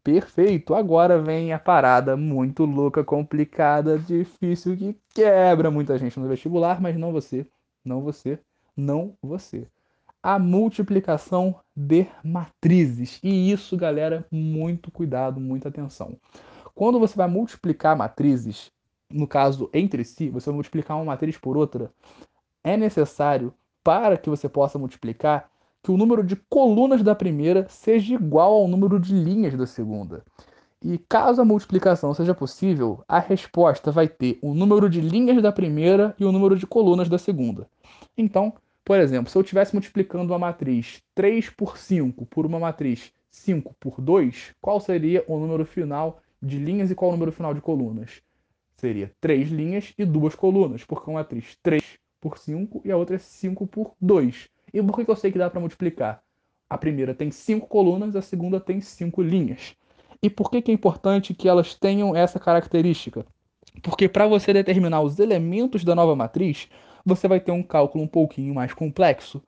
Perfeito. 0.03 0.75
Agora 0.75 1.21
vem 1.21 1.53
a 1.53 1.59
parada 1.59 2.17
muito 2.17 2.65
louca, 2.65 3.05
complicada, 3.05 3.99
difícil, 3.99 4.75
que 4.75 4.97
quebra 5.15 5.71
muita 5.71 5.99
gente 5.99 6.19
no 6.19 6.27
vestibular, 6.27 6.81
mas 6.81 6.97
não 6.97 7.13
você, 7.13 7.47
não 7.85 8.01
você, 8.01 8.39
não 8.75 9.15
você. 9.23 9.67
A 10.23 10.39
multiplicação 10.39 11.57
de 11.77 12.07
matrizes. 12.25 13.21
E 13.23 13.53
isso, 13.53 13.77
galera, 13.77 14.27
muito 14.31 14.91
cuidado, 14.91 15.39
muita 15.39 15.69
atenção. 15.69 16.17
Quando 16.75 16.99
você 16.99 17.15
vai 17.15 17.29
multiplicar 17.29 17.95
matrizes, 17.95 18.73
no 19.13 19.27
caso 19.27 19.69
entre 19.73 20.05
si, 20.05 20.29
você 20.29 20.51
multiplicar 20.51 20.97
uma 20.97 21.05
matriz 21.05 21.37
por 21.37 21.57
outra, 21.57 21.91
é 22.65 22.77
necessário, 22.77 23.53
para 23.83 24.17
que 24.17 24.31
você 24.31 24.49
possa 24.49 24.79
multiplicar, 24.79 25.51
que 25.83 25.91
o 25.91 25.97
número 25.97 26.23
de 26.23 26.37
colunas 26.37 27.03
da 27.03 27.15
primeira 27.15 27.67
seja 27.69 28.15
igual 28.15 28.55
ao 28.55 28.69
número 28.69 29.01
de 29.01 29.13
linhas 29.13 29.55
da 29.57 29.67
segunda. 29.67 30.25
E 30.81 30.99
caso 30.99 31.41
a 31.41 31.45
multiplicação 31.45 32.13
seja 32.15 32.35
possível, 32.35 33.05
a 33.09 33.19
resposta 33.19 33.91
vai 33.91 34.09
ter 34.09 34.39
o 34.43 34.55
número 34.55 34.89
de 34.89 35.01
linhas 35.01 35.41
da 35.43 35.53
primeira 35.53 36.15
e 36.19 36.25
o 36.25 36.33
número 36.33 36.57
de 36.57 36.67
colunas 36.67 37.09
da 37.09 37.19
segunda. 37.19 37.69
Então, 38.17 38.53
por 38.85 38.99
exemplo, 38.99 39.31
se 39.31 39.39
eu 39.39 39.43
estivesse 39.43 39.75
multiplicando 39.75 40.33
uma 40.33 40.39
matriz 40.39 41.01
3 41.15 41.51
por 41.51 41.79
5 41.79 42.27
por 42.27 42.47
uma 42.47 42.59
matriz 42.59 43.13
5 43.31 43.75
por 43.79 44.01
2, 44.01 44.55
qual 44.61 44.81
seria 44.81 45.25
o 45.29 45.39
número 45.39 45.65
final 45.65 46.21
de 46.43 46.59
linhas 46.59 46.91
e 46.91 46.95
qual 46.95 47.11
o 47.11 47.15
número 47.15 47.31
final 47.31 47.55
de 47.55 47.61
colunas? 47.61 48.21
Seria 48.83 49.13
3 49.21 49.49
linhas 49.49 49.95
e 49.97 50.05
2 50.05 50.35
colunas, 50.35 50.85
porque 50.85 51.09
uma 51.09 51.21
matriz 51.21 51.57
3 51.63 51.81
por 52.21 52.37
5 52.37 52.83
e 52.85 52.91
a 52.91 52.97
outra 52.97 53.15
é 53.15 53.19
5 53.21 53.65
por 53.69 53.95
2. 54.01 54.49
E 54.75 54.83
por 54.83 54.97
que 54.97 55.09
eu 55.09 55.15
sei 55.15 55.31
que 55.31 55.39
dá 55.39 55.49
para 55.49 55.61
multiplicar? 55.61 56.21
A 56.69 56.77
primeira 56.77 57.15
tem 57.15 57.31
cinco 57.31 57.69
colunas, 57.69 58.17
a 58.17 58.23
segunda 58.23 58.59
tem 58.59 58.81
cinco 58.81 59.23
linhas. 59.23 59.77
E 60.21 60.29
por 60.29 60.51
que, 60.51 60.61
que 60.61 60.73
é 60.73 60.75
importante 60.75 61.33
que 61.33 61.49
elas 61.49 61.75
tenham 61.75 62.17
essa 62.17 62.41
característica? 62.41 63.25
Porque 63.83 64.09
para 64.09 64.27
você 64.27 64.53
determinar 64.53 65.03
os 65.03 65.21
elementos 65.21 65.85
da 65.85 65.95
nova 65.95 66.17
matriz, 66.17 66.69
você 67.05 67.29
vai 67.29 67.39
ter 67.39 67.53
um 67.53 67.63
cálculo 67.63 68.03
um 68.03 68.09
pouquinho 68.09 68.55
mais 68.55 68.73
complexo. 68.73 69.41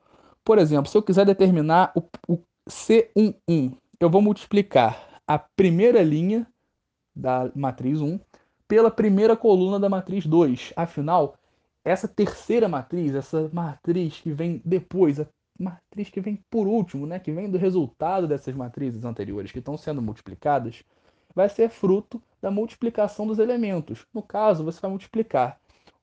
Por 0.45 0.59
exemplo, 0.59 0.89
se 0.89 0.97
eu 0.97 1.03
quiser 1.03 1.27
determinar 1.27 1.93
o, 1.97 2.03
o 2.29 2.39
C11, 2.69 3.75
eu 3.99 4.11
vou 4.11 4.23
multiplicar 4.23 5.21
a 5.27 5.39
primeira 5.39 6.03
linha 6.03 6.47
da 7.17 7.51
matriz 7.55 8.01
1 8.01 8.21
pela 8.67 8.91
primeira 8.91 9.37
coluna 9.37 9.79
da 9.79 9.89
matriz 9.89 10.27
2. 10.27 10.73
Afinal, 10.77 11.37
essa 11.85 12.09
terceira 12.09 12.69
matriz, 12.69 13.15
essa 13.15 13.51
matriz 13.53 14.21
que 14.21 14.33
vem 14.33 14.61
depois, 14.65 15.21
a 15.21 15.27
matriz 15.59 16.09
que 16.09 16.21
vem 16.21 16.43
por 16.51 16.67
último, 16.67 17.07
né, 17.07 17.19
que 17.19 17.31
vem 17.31 17.51
do 17.51 17.59
resultado 17.59 18.27
dessas 18.27 18.55
matrizes 18.55 19.05
anteriores 19.05 19.53
que 19.53 19.59
estão 19.59 19.77
sendo 19.77 20.01
multiplicadas, 20.01 20.83
vai 21.35 21.49
ser 21.49 21.69
fruto 21.69 22.23
da 22.41 22.51
multiplicação 22.51 23.27
dos 23.27 23.39
elementos. 23.39 24.07
No 24.15 24.23
caso, 24.23 24.65
você 24.65 24.81
vai 24.81 24.91
multiplicar 24.91 25.59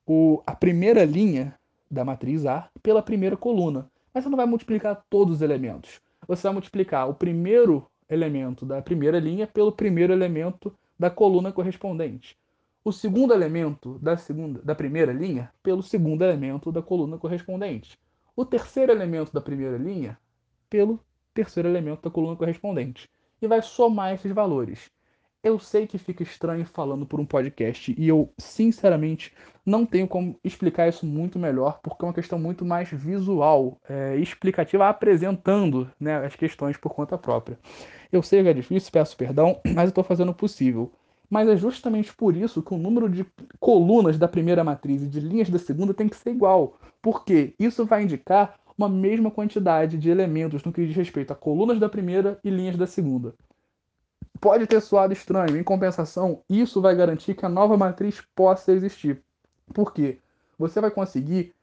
o, 0.05 0.43
a 0.45 0.55
primeira 0.55 1.03
linha 1.03 1.55
da 1.89 2.05
matriz 2.05 2.45
A 2.45 2.69
pela 2.83 3.01
primeira 3.01 3.35
coluna. 3.35 3.89
Mas 4.13 4.23
você 4.23 4.29
não 4.29 4.37
vai 4.37 4.45
multiplicar 4.45 5.03
todos 5.09 5.35
os 5.35 5.41
elementos. 5.41 6.01
Você 6.27 6.43
vai 6.43 6.53
multiplicar 6.53 7.09
o 7.09 7.13
primeiro 7.13 7.87
elemento 8.09 8.65
da 8.65 8.81
primeira 8.81 9.19
linha 9.19 9.47
pelo 9.47 9.71
primeiro 9.71 10.11
elemento 10.11 10.73
da 10.99 11.09
coluna 11.09 11.51
correspondente 11.51 12.37
o 12.83 12.91
segundo 12.91 13.33
elemento 13.33 13.99
da, 13.99 14.17
segunda, 14.17 14.61
da 14.63 14.73
primeira 14.73 15.13
linha 15.13 15.51
pelo 15.61 15.83
segundo 15.83 16.23
elemento 16.23 16.71
da 16.71 16.81
coluna 16.81 17.17
correspondente. 17.17 17.97
O 18.35 18.45
terceiro 18.45 18.91
elemento 18.91 19.31
da 19.31 19.41
primeira 19.41 19.77
linha 19.77 20.17
pelo 20.69 20.99
terceiro 21.33 21.69
elemento 21.69 22.01
da 22.01 22.09
coluna 22.09 22.35
correspondente. 22.35 23.09
E 23.41 23.47
vai 23.47 23.61
somar 23.61 24.13
esses 24.13 24.31
valores. 24.31 24.89
Eu 25.43 25.57
sei 25.57 25.87
que 25.87 25.97
fica 25.97 26.21
estranho 26.21 26.65
falando 26.65 27.03
por 27.03 27.19
um 27.19 27.25
podcast 27.25 27.95
e 27.97 28.07
eu, 28.07 28.31
sinceramente, 28.37 29.33
não 29.65 29.87
tenho 29.87 30.07
como 30.07 30.39
explicar 30.43 30.87
isso 30.87 31.03
muito 31.03 31.39
melhor, 31.39 31.79
porque 31.81 32.05
é 32.05 32.07
uma 32.07 32.13
questão 32.13 32.37
muito 32.37 32.63
mais 32.63 32.91
visual, 32.91 33.79
é, 33.89 34.15
explicativa, 34.17 34.87
apresentando 34.87 35.91
né, 35.99 36.23
as 36.23 36.35
questões 36.35 36.77
por 36.77 36.93
conta 36.93 37.17
própria. 37.17 37.57
Eu 38.11 38.21
sei 38.21 38.43
que 38.43 38.49
é 38.49 38.53
difícil, 38.53 38.91
peço 38.91 39.17
perdão, 39.17 39.59
mas 39.65 39.85
eu 39.85 39.89
estou 39.89 40.03
fazendo 40.03 40.29
o 40.29 40.35
possível 40.35 40.91
mas 41.31 41.47
é 41.47 41.55
justamente 41.55 42.13
por 42.13 42.35
isso 42.35 42.61
que 42.61 42.73
o 42.73 42.77
número 42.77 43.09
de 43.09 43.25
colunas 43.57 44.17
da 44.17 44.27
primeira 44.27 44.65
matriz 44.65 45.01
e 45.01 45.07
de 45.07 45.21
linhas 45.21 45.49
da 45.49 45.57
segunda 45.57 45.93
tem 45.93 46.09
que 46.09 46.17
ser 46.17 46.31
igual, 46.31 46.77
porque 47.01 47.55
isso 47.57 47.85
vai 47.85 48.03
indicar 48.03 48.59
uma 48.77 48.89
mesma 48.89 49.31
quantidade 49.31 49.97
de 49.97 50.09
elementos 50.09 50.61
no 50.65 50.73
que 50.73 50.85
diz 50.85 50.93
respeito 50.93 51.31
a 51.31 51.35
colunas 51.35 51.79
da 51.79 51.87
primeira 51.87 52.37
e 52.43 52.49
linhas 52.49 52.75
da 52.75 52.85
segunda. 52.85 53.33
Pode 54.41 54.67
ter 54.67 54.81
soado 54.81 55.13
estranho, 55.13 55.55
em 55.55 55.63
compensação, 55.63 56.41
isso 56.49 56.81
vai 56.81 56.93
garantir 56.97 57.33
que 57.33 57.45
a 57.45 57.49
nova 57.49 57.77
matriz 57.77 58.21
possa 58.35 58.73
existir. 58.73 59.23
Por 59.73 59.93
quê? 59.93 60.19
Você 60.59 60.81
vai 60.81 60.91
conseguir 60.91 61.55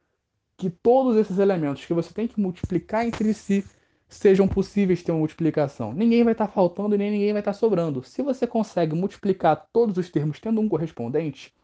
que 0.56 0.70
todos 0.70 1.14
esses 1.16 1.38
elementos 1.38 1.84
que 1.84 1.92
você 1.92 2.14
tem 2.14 2.26
que 2.26 2.40
multiplicar 2.40 3.04
entre 3.04 3.34
si 3.34 3.66
sejam 4.08 4.48
possíveis 4.48 5.02
ter 5.02 5.12
uma 5.12 5.18
multiplicação. 5.18 5.92
Ninguém 5.92 6.24
vai 6.24 6.32
estar 6.32 6.48
faltando 6.48 6.94
e 6.94 6.98
nem 6.98 7.10
ninguém 7.10 7.32
vai 7.32 7.40
estar 7.40 7.52
sobrando. 7.52 8.02
Se 8.02 8.22
você 8.22 8.46
consegue 8.46 8.94
multiplicar 8.94 9.68
todos 9.72 9.98
os 9.98 10.08
termos 10.08 10.40
tendo 10.40 10.60
um 10.60 10.68
correspondente, 10.68 11.54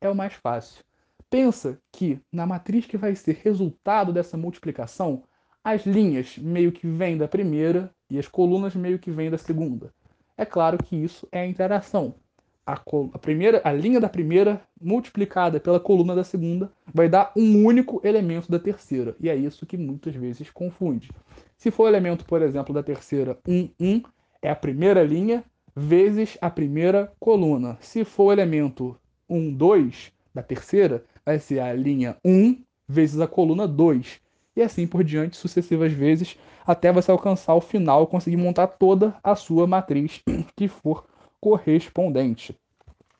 é 0.00 0.08
o 0.08 0.14
mais 0.14 0.34
fácil. 0.34 0.84
Pensa 1.30 1.78
que 1.92 2.20
na 2.32 2.46
matriz 2.46 2.84
que 2.86 2.96
vai 2.96 3.14
ser 3.14 3.40
resultado 3.42 4.12
dessa 4.12 4.36
multiplicação, 4.36 5.22
as 5.62 5.86
linhas 5.86 6.36
meio 6.36 6.72
que 6.72 6.86
vêm 6.86 7.16
da 7.16 7.28
primeira 7.28 7.94
e 8.10 8.18
as 8.18 8.28
colunas 8.28 8.74
meio 8.74 8.98
que 8.98 9.10
vêm 9.10 9.30
da 9.30 9.38
segunda. 9.38 9.94
É 10.36 10.44
claro 10.44 10.76
que 10.76 10.96
isso 10.96 11.26
é 11.30 11.40
a 11.40 11.46
interação. 11.46 12.14
A, 12.66 12.80
a, 13.12 13.18
primeira, 13.18 13.60
a 13.62 13.72
linha 13.72 14.00
da 14.00 14.08
primeira 14.08 14.62
multiplicada 14.80 15.60
pela 15.60 15.78
coluna 15.78 16.14
da 16.14 16.24
segunda 16.24 16.72
vai 16.92 17.08
dar 17.08 17.30
um 17.36 17.64
único 17.64 18.00
elemento 18.02 18.50
da 18.50 18.58
terceira. 18.58 19.14
E 19.20 19.28
é 19.28 19.36
isso 19.36 19.66
que 19.66 19.76
muitas 19.76 20.14
vezes 20.14 20.50
confunde. 20.50 21.10
Se 21.56 21.70
for 21.70 21.84
o 21.84 21.88
elemento, 21.88 22.24
por 22.24 22.40
exemplo, 22.40 22.74
da 22.74 22.82
terceira 22.82 23.38
1, 23.46 23.70
1, 23.78 24.02
é 24.42 24.50
a 24.50 24.56
primeira 24.56 25.02
linha 25.02 25.44
vezes 25.76 26.38
a 26.40 26.48
primeira 26.48 27.12
coluna. 27.18 27.76
Se 27.80 28.04
for 28.04 28.24
o 28.24 28.32
elemento 28.32 28.96
1, 29.28 29.52
2 29.52 30.12
da 30.34 30.42
terceira, 30.42 31.04
vai 31.24 31.38
ser 31.38 31.60
a 31.60 31.72
linha 31.72 32.16
1 32.24 32.62
vezes 32.88 33.20
a 33.20 33.26
coluna 33.26 33.66
2 33.66 34.20
e 34.56 34.62
assim 34.62 34.86
por 34.86 35.02
diante, 35.02 35.36
sucessivas 35.36 35.92
vezes, 35.92 36.38
até 36.64 36.92
você 36.92 37.10
alcançar 37.10 37.54
o 37.54 37.60
final 37.60 38.06
conseguir 38.06 38.36
montar 38.36 38.68
toda 38.68 39.14
a 39.22 39.34
sua 39.34 39.66
matriz 39.66 40.22
que 40.56 40.68
for 40.68 41.04
correspondente. 41.44 42.56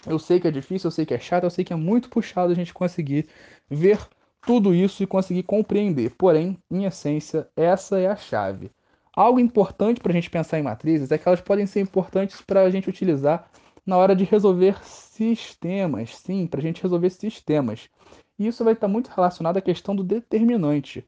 Eu 0.07 0.19
sei 0.19 0.41
que 0.41 0.49
é 0.49 0.51
difícil, 0.51 0.89
eu 0.89 0.91
sei 0.91 1.05
que 1.05 1.13
é 1.13 1.19
chato, 1.19 1.45
eu 1.45 1.51
sei 1.51 1.63
que 1.63 1.75
é 1.75 1.77
muito 1.77 2.09
puxado 2.09 2.51
a 2.51 2.55
gente 2.55 2.73
conseguir 2.73 3.27
ver 3.69 3.99
tudo 4.41 4.75
isso 4.75 5.03
e 5.03 5.07
conseguir 5.07 5.43
compreender. 5.43 6.11
Porém, 6.17 6.59
em 6.71 6.87
essência, 6.87 7.47
essa 7.55 8.01
é 8.01 8.07
a 8.07 8.17
chave. 8.17 8.71
Algo 9.15 9.39
importante 9.39 10.01
para 10.01 10.11
a 10.11 10.15
gente 10.15 10.31
pensar 10.31 10.59
em 10.59 10.63
matrizes 10.63 11.13
é 11.13 11.19
que 11.19 11.29
elas 11.29 11.43
podem 11.43 11.67
ser 11.67 11.81
importantes 11.81 12.41
para 12.41 12.63
a 12.63 12.71
gente 12.71 12.89
utilizar 12.89 13.47
na 13.85 13.99
hora 13.99 14.17
de 14.17 14.25
resolver 14.25 14.83
sistemas. 14.83 16.17
Sim, 16.17 16.47
para 16.47 16.61
a 16.61 16.63
gente 16.63 16.83
resolver 16.83 17.11
sistemas. 17.11 17.91
E 18.39 18.47
isso 18.47 18.65
vai 18.65 18.73
estar 18.73 18.89
muito 18.89 19.09
relacionado 19.09 19.59
à 19.59 19.61
questão 19.61 19.95
do 19.95 20.03
determinante. 20.03 21.07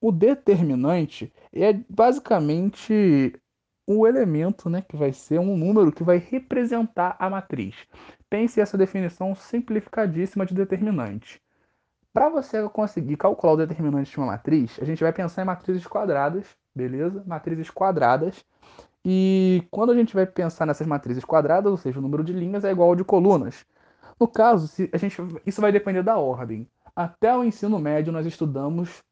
O 0.00 0.10
determinante 0.10 1.30
é 1.52 1.74
basicamente 1.90 3.34
o 3.86 4.06
elemento 4.06 4.70
né, 4.70 4.82
que 4.82 4.96
vai 4.96 5.12
ser 5.12 5.38
um 5.38 5.56
número 5.56 5.92
que 5.92 6.02
vai 6.02 6.18
representar 6.18 7.16
a 7.18 7.28
matriz. 7.28 7.76
Pense 8.30 8.60
essa 8.60 8.78
definição 8.78 9.34
simplificadíssima 9.34 10.46
de 10.46 10.54
determinante. 10.54 11.40
Para 12.12 12.28
você 12.28 12.66
conseguir 12.68 13.16
calcular 13.16 13.54
o 13.54 13.56
determinante 13.56 14.10
de 14.10 14.18
uma 14.18 14.28
matriz, 14.28 14.78
a 14.80 14.84
gente 14.84 15.02
vai 15.02 15.12
pensar 15.12 15.42
em 15.42 15.46
matrizes 15.46 15.86
quadradas, 15.86 16.46
beleza? 16.74 17.22
Matrizes 17.26 17.70
quadradas. 17.70 18.44
E 19.04 19.66
quando 19.70 19.90
a 19.90 19.96
gente 19.96 20.14
vai 20.14 20.24
pensar 20.24 20.64
nessas 20.64 20.86
matrizes 20.86 21.24
quadradas, 21.24 21.70
ou 21.70 21.76
seja, 21.76 21.98
o 21.98 22.02
número 22.02 22.24
de 22.24 22.32
linhas 22.32 22.64
é 22.64 22.70
igual 22.70 22.90
ao 22.90 22.96
de 22.96 23.04
colunas. 23.04 23.66
No 24.18 24.28
caso, 24.28 24.68
se 24.68 24.88
a 24.92 24.96
gente, 24.96 25.16
isso 25.44 25.60
vai 25.60 25.72
depender 25.72 26.02
da 26.02 26.16
ordem. 26.16 26.68
Até 26.94 27.36
o 27.36 27.42
ensino 27.42 27.78
médio, 27.78 28.12
nós 28.12 28.24
estudamos 28.24 29.02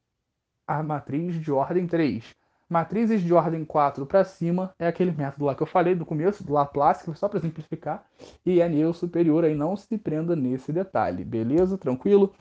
a 0.67 0.83
matriz 0.83 1.35
de 1.41 1.50
ordem 1.50 1.87
3. 1.87 2.35
Matrizes 2.73 3.21
de 3.21 3.35
ordem 3.35 3.67
4 3.67 4.07
para 4.07 4.25
cima 4.25 4.75
é 4.79 4.87
aquele 4.87 5.12
método 5.12 5.45
lá 5.45 5.55
que 5.55 5.62
eu 5.62 5.67
falei 5.67 5.95
no 5.95 6.07
começo, 6.07 6.43
do 6.43 6.55
Laplace, 6.55 7.14
só 7.14 7.29
para 7.29 7.38
simplificar, 7.38 8.02
e 8.47 8.62
é 8.62 8.67
nível 8.67 8.95
superior, 8.95 9.45
aí 9.45 9.55
não 9.55 9.76
se 9.76 9.99
prenda 9.99 10.35
nesse 10.35 10.73
detalhe, 10.73 11.23
beleza? 11.23 11.76
Tranquilo? 11.76 12.33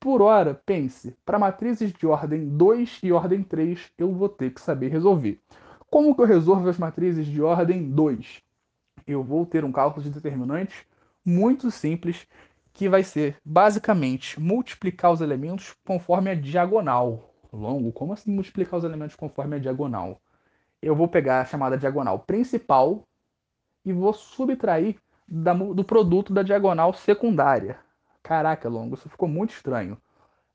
Por 0.00 0.20
hora, 0.20 0.60
pense, 0.66 1.16
para 1.24 1.38
matrizes 1.38 1.92
de 1.92 2.08
ordem 2.08 2.48
2 2.48 2.98
e 3.04 3.12
ordem 3.12 3.40
3, 3.40 3.92
eu 3.96 4.12
vou 4.12 4.28
ter 4.28 4.52
que 4.52 4.60
saber 4.60 4.88
resolver. 4.88 5.40
Como 5.88 6.12
que 6.12 6.22
eu 6.22 6.26
resolvo 6.26 6.68
as 6.68 6.76
matrizes 6.76 7.28
de 7.28 7.40
ordem 7.40 7.88
2? 7.88 8.42
Eu 9.06 9.22
vou 9.22 9.46
ter 9.46 9.64
um 9.64 9.70
cálculo 9.70 10.02
de 10.02 10.10
determinantes 10.10 10.84
muito 11.24 11.70
simples, 11.70 12.26
que 12.72 12.88
vai 12.88 13.04
ser 13.04 13.36
basicamente 13.44 14.40
multiplicar 14.40 15.12
os 15.12 15.20
elementos 15.20 15.72
conforme 15.86 16.30
a 16.30 16.34
diagonal. 16.34 17.27
Longo? 17.52 17.92
Como 17.92 18.12
assim 18.12 18.30
multiplicar 18.30 18.78
os 18.78 18.84
elementos 18.84 19.16
conforme 19.16 19.56
a 19.56 19.58
diagonal? 19.58 20.20
Eu 20.80 20.94
vou 20.94 21.08
pegar 21.08 21.40
a 21.40 21.44
chamada 21.44 21.76
diagonal 21.76 22.20
principal 22.20 23.04
e 23.84 23.92
vou 23.92 24.12
subtrair 24.12 24.96
da, 25.26 25.52
do 25.52 25.84
produto 25.84 26.32
da 26.32 26.42
diagonal 26.42 26.92
secundária. 26.92 27.78
Caraca, 28.22 28.68
longo, 28.68 28.94
isso 28.94 29.08
ficou 29.08 29.28
muito 29.28 29.50
estranho. 29.50 29.96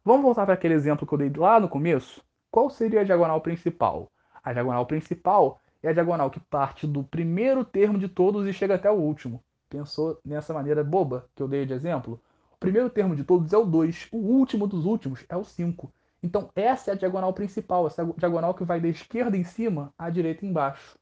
Vamos 0.06 0.24
voltar 0.24 0.46
para 0.46 0.54
aquele 0.54 0.74
exemplo 0.74 1.08
que 1.08 1.14
eu 1.14 1.18
dei 1.18 1.32
lá 1.36 1.60
no 1.60 1.70
começo? 1.70 2.24
Qual 2.52 2.70
seria 2.70 3.02
a 3.02 3.04
diagonal 3.04 3.42
principal? 3.42 4.12
A 4.44 4.54
diagonal 4.54 4.86
principal 4.86 5.60
é 5.82 5.90
a 5.90 5.94
diagonal 5.94 6.30
que 6.30 6.40
parte 6.40 6.86
do 6.86 7.04
primeiro 7.04 7.64
termo 7.66 7.98
de 7.98 8.08
todos 8.08 8.48
e 8.48 8.54
chega 8.54 8.76
até 8.76 8.92
o 8.92 8.96
último. 8.96 9.44
Pensou 9.70 10.20
nessa 10.24 10.54
maneira 10.54 10.84
boba 10.84 11.26
que 11.36 11.42
eu 11.42 11.48
dei 11.48 11.66
de 11.66 11.74
exemplo? 11.74 12.22
O 12.52 12.58
primeiro 12.58 12.90
termo 12.90 13.16
de 13.16 13.24
todos 13.24 13.52
é 13.52 13.58
o 13.58 13.66
2, 13.66 14.10
o 14.12 14.18
último 14.18 14.68
dos 14.68 14.86
últimos 14.86 15.26
é 15.28 15.36
o 15.36 15.44
5. 15.44 15.92
Então, 16.24 16.50
essa 16.56 16.92
é 16.92 16.94
a 16.94 16.98
diagonal 16.98 17.34
principal, 17.34 17.86
essa 17.86 18.02
é 18.02 18.06
a 18.06 18.14
diagonal 18.18 18.54
que 18.54 18.64
vai 18.64 18.80
da 18.80 18.88
esquerda 18.88 19.36
em 19.36 19.44
cima 19.44 19.94
à 19.98 20.10
direita 20.10 20.46
embaixo. 20.46 20.98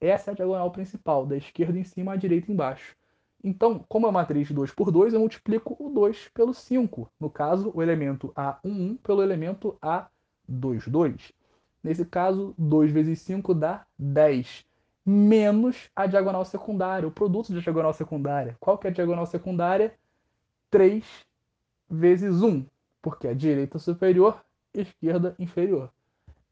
Essa 0.00 0.30
é 0.30 0.32
a 0.32 0.36
diagonal 0.36 0.70
principal, 0.70 1.26
da 1.26 1.36
esquerda 1.36 1.76
em 1.76 1.82
cima 1.82 2.12
à 2.12 2.16
direita 2.16 2.52
embaixo. 2.52 2.96
Então, 3.42 3.84
como 3.88 4.06
é 4.06 4.08
uma 4.08 4.20
matriz 4.20 4.46
de 4.46 4.54
2 4.54 4.70
por 4.70 4.92
2, 4.92 5.12
eu 5.12 5.20
multiplico 5.20 5.76
o 5.80 5.90
2 5.90 6.28
pelo 6.28 6.54
5. 6.54 7.10
No 7.18 7.28
caso, 7.28 7.72
o 7.74 7.82
elemento 7.82 8.32
A11 8.36 8.98
pelo 9.02 9.22
elemento 9.22 9.76
A22. 9.82 11.32
Nesse 11.82 12.04
caso, 12.04 12.54
2 12.56 12.92
vezes 12.92 13.20
5 13.22 13.52
dá 13.54 13.84
10. 13.98 14.64
Menos 15.04 15.90
a 15.96 16.06
diagonal 16.06 16.44
secundária, 16.44 17.08
o 17.08 17.10
produto 17.10 17.52
da 17.52 17.58
diagonal 17.58 17.92
secundária. 17.92 18.56
Qual 18.60 18.78
que 18.78 18.86
é 18.86 18.90
a 18.90 18.92
diagonal 18.92 19.26
secundária? 19.26 19.94
3 20.70 21.04
vezes 21.88 22.42
1, 22.42 22.64
porque 23.02 23.26
a 23.26 23.34
direita 23.34 23.78
superior 23.78 24.40
esquerda 24.74 25.34
inferior. 25.38 25.90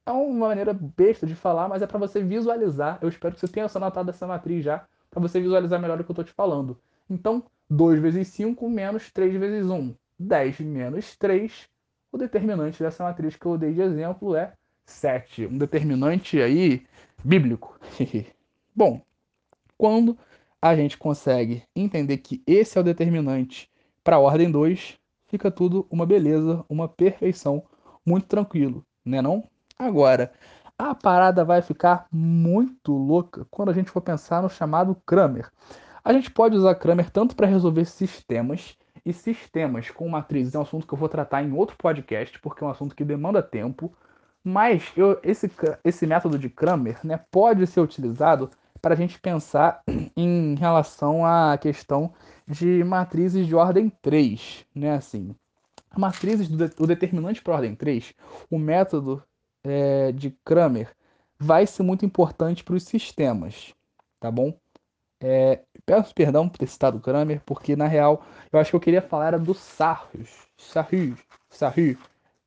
É 0.05 0.11
uma 0.11 0.49
maneira 0.49 0.73
besta 0.73 1.27
de 1.27 1.35
falar, 1.35 1.69
mas 1.69 1.83
é 1.83 1.87
para 1.87 1.99
você 1.99 2.23
visualizar. 2.23 2.99
Eu 3.03 3.09
espero 3.09 3.35
que 3.35 3.41
você 3.41 3.49
tenha 3.49 3.67
anotado 3.73 4.11
essa 4.11 4.27
matriz 4.27 4.65
já, 4.65 4.87
para 5.11 5.21
você 5.21 5.41
visualizar 5.41 5.81
melhor 5.81 6.01
o 6.01 6.05
que 6.05 6.11
eu 6.11 6.15
estou 6.15 6.25
te 6.25 6.33
falando. 6.33 6.79
Então, 7.11 7.45
2 7.69 8.01
vezes 8.01 8.29
5 8.29 8.69
menos 8.69 9.11
3 9.11 9.35
vezes 9.35 9.69
1. 9.69 9.95
10 10.19 10.61
menos 10.61 11.17
3. 11.17 11.69
O 12.11 12.17
determinante 12.17 12.83
dessa 12.83 13.05
matriz 13.05 13.37
que 13.37 13.47
eu 13.47 13.59
dei 13.59 13.75
de 13.75 13.83
exemplo 13.83 14.35
é 14.35 14.55
7. 14.87 15.47
Um 15.47 15.59
determinante 15.59 16.41
aí 16.41 16.87
bíblico. 17.23 17.79
Bom, 18.75 19.03
quando 19.77 20.17
a 20.61 20.75
gente 20.75 20.97
consegue 20.97 21.63
entender 21.77 22.17
que 22.19 22.43
esse 22.47 22.79
é 22.79 22.81
o 22.81 22.85
determinante 22.85 23.71
para 24.03 24.17
a 24.17 24.21
ordem 24.21 24.51
2, 24.51 24.99
fica 25.27 25.51
tudo 25.51 25.87
uma 25.91 26.07
beleza, 26.07 26.65
uma 26.69 26.89
perfeição 26.89 27.63
muito 28.09 28.27
tranquilo, 28.27 28.83
né 29.05 29.21
não? 29.21 29.45
Agora, 29.79 30.33
a 30.79 30.95
parada 30.95 31.45
vai 31.45 31.61
ficar 31.61 32.07
muito 32.11 32.93
louca 32.93 33.47
quando 33.51 33.69
a 33.69 33.75
gente 33.75 33.91
for 33.91 34.01
pensar 34.01 34.43
no 34.43 34.49
chamado 34.49 34.97
Kramer. 35.07 35.51
A 36.03 36.13
gente 36.13 36.31
pode 36.31 36.57
usar 36.57 36.75
Kramer 36.75 37.11
tanto 37.11 37.37
para 37.37 37.47
resolver 37.47 37.85
sistemas 37.85 38.77
e 39.05 39.13
sistemas 39.13 39.91
com 39.91 40.09
matrizes 40.09 40.55
é 40.55 40.59
um 40.59 40.63
assunto 40.63 40.87
que 40.87 40.95
eu 40.95 40.99
vou 40.99 41.09
tratar 41.09 41.43
em 41.43 41.53
outro 41.53 41.77
podcast, 41.77 42.39
porque 42.41 42.63
é 42.63 42.67
um 42.67 42.71
assunto 42.71 42.95
que 42.95 43.05
demanda 43.05 43.43
tempo. 43.43 43.93
Mas 44.43 44.91
eu, 44.97 45.19
esse, 45.23 45.51
esse 45.85 46.07
método 46.07 46.39
de 46.39 46.49
Kramer 46.49 46.99
né, 47.05 47.21
pode 47.31 47.67
ser 47.67 47.81
utilizado 47.81 48.51
para 48.81 48.95
a 48.95 48.97
gente 48.97 49.19
pensar 49.21 49.83
em 50.17 50.55
relação 50.55 51.27
à 51.27 51.59
questão 51.59 52.13
de 52.47 52.83
matrizes 52.85 53.47
de 53.47 53.55
ordem 53.55 53.91
3. 54.03 54.65
Né, 54.75 54.95
assim, 54.95 55.35
matrizes 55.97 56.49
do 56.49 56.87
determinante 56.87 57.43
para 57.43 57.55
ordem 57.55 57.75
3, 57.75 58.15
o 58.51 58.59
método 58.59 59.23
é, 59.65 60.13
de 60.13 60.31
Kramer 60.45 60.95
vai 61.39 61.67
ser 61.67 61.83
muito 61.83 62.05
importante 62.05 62.65
para 62.65 62.75
os 62.75 62.83
sistemas, 62.83 63.75
tá 64.19 64.31
bom? 64.31 64.59
É, 65.21 65.63
peço 65.85 66.15
perdão 66.15 66.49
por 66.49 66.59
ter 66.59 66.69
citado 66.69 67.01
Kramer, 67.01 67.43
porque 67.45 67.75
na 67.75 67.87
real 67.87 68.25
eu 68.53 68.59
acho 68.59 68.71
que 68.71 68.77
eu 68.77 68.81
queria 68.81 69.03
falar 69.03 69.29
era 69.29 69.39
do 69.39 69.55
Sarrus, 69.55 70.31
Sarrus, 70.57 71.19
Sarrus, 71.51 71.97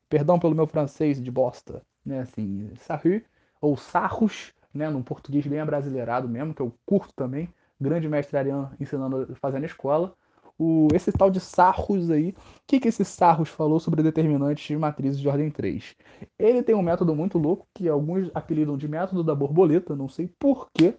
perdão 0.08 0.38
pelo 0.38 0.54
meu 0.54 0.66
francês 0.66 1.22
de 1.22 1.30
bosta, 1.30 1.82
né, 2.04 2.20
assim, 2.20 2.70
Sarrus, 2.80 3.22
ou 3.60 3.76
Sarrus, 3.76 4.52
né, 4.72 4.88
num 4.88 5.02
português 5.02 5.46
bem 5.46 5.60
abrasileirado 5.60 6.28
mesmo, 6.28 6.54
que 6.54 6.62
eu 6.62 6.72
curto 6.86 7.12
também, 7.14 7.48
grande 7.80 8.08
mestre 8.08 8.38
Ariano 8.38 8.72
ensinando, 8.80 9.34
fazendo 9.36 9.66
escola, 9.66 10.14
o, 10.58 10.88
esse 10.94 11.10
tal 11.12 11.30
de 11.30 11.40
Sarros 11.40 12.10
aí. 12.10 12.30
O 12.30 12.34
que, 12.66 12.80
que 12.80 12.88
esse 12.88 13.04
Sarros 13.04 13.48
falou 13.48 13.80
sobre 13.80 14.02
determinantes 14.02 14.66
de 14.66 14.76
matrizes 14.76 15.20
de 15.20 15.28
ordem 15.28 15.50
3? 15.50 15.96
Ele 16.38 16.62
tem 16.62 16.74
um 16.74 16.82
método 16.82 17.14
muito 17.14 17.38
louco 17.38 17.66
que 17.74 17.88
alguns 17.88 18.30
apelidam 18.34 18.76
de 18.76 18.88
método 18.88 19.24
da 19.24 19.34
borboleta, 19.34 19.96
não 19.96 20.08
sei 20.08 20.30
porquê, 20.38 20.94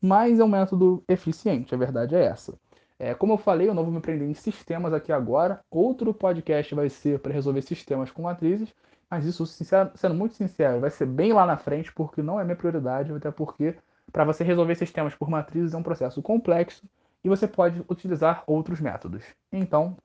mas 0.00 0.38
é 0.38 0.44
um 0.44 0.48
método 0.48 1.02
eficiente, 1.08 1.74
a 1.74 1.78
verdade 1.78 2.14
é 2.14 2.24
essa. 2.24 2.54
É, 2.98 3.14
como 3.14 3.32
eu 3.32 3.38
falei, 3.38 3.68
eu 3.68 3.74
não 3.74 3.84
vou 3.84 3.92
me 3.92 4.00
prender 4.00 4.28
em 4.28 4.34
sistemas 4.34 4.92
aqui 4.92 5.10
agora. 5.10 5.60
Outro 5.68 6.14
podcast 6.14 6.72
vai 6.74 6.88
ser 6.88 7.18
para 7.18 7.32
resolver 7.32 7.62
sistemas 7.62 8.12
com 8.12 8.22
matrizes, 8.22 8.72
mas 9.10 9.26
isso, 9.26 9.44
sincero, 9.44 9.90
sendo 9.96 10.14
muito 10.14 10.36
sincero, 10.36 10.80
vai 10.80 10.90
ser 10.90 11.06
bem 11.06 11.32
lá 11.32 11.44
na 11.44 11.56
frente, 11.56 11.92
porque 11.92 12.22
não 12.22 12.38
é 12.38 12.44
minha 12.44 12.56
prioridade, 12.56 13.12
até 13.12 13.30
porque 13.30 13.74
para 14.12 14.24
você 14.24 14.44
resolver 14.44 14.74
sistemas 14.76 15.14
por 15.14 15.28
matrizes 15.28 15.74
é 15.74 15.76
um 15.76 15.82
processo 15.82 16.22
complexo 16.22 16.86
e 17.24 17.28
você 17.28 17.46
pode 17.46 17.84
utilizar 17.88 18.42
outros 18.46 18.80
métodos. 18.80 19.24
Então, 19.50 19.96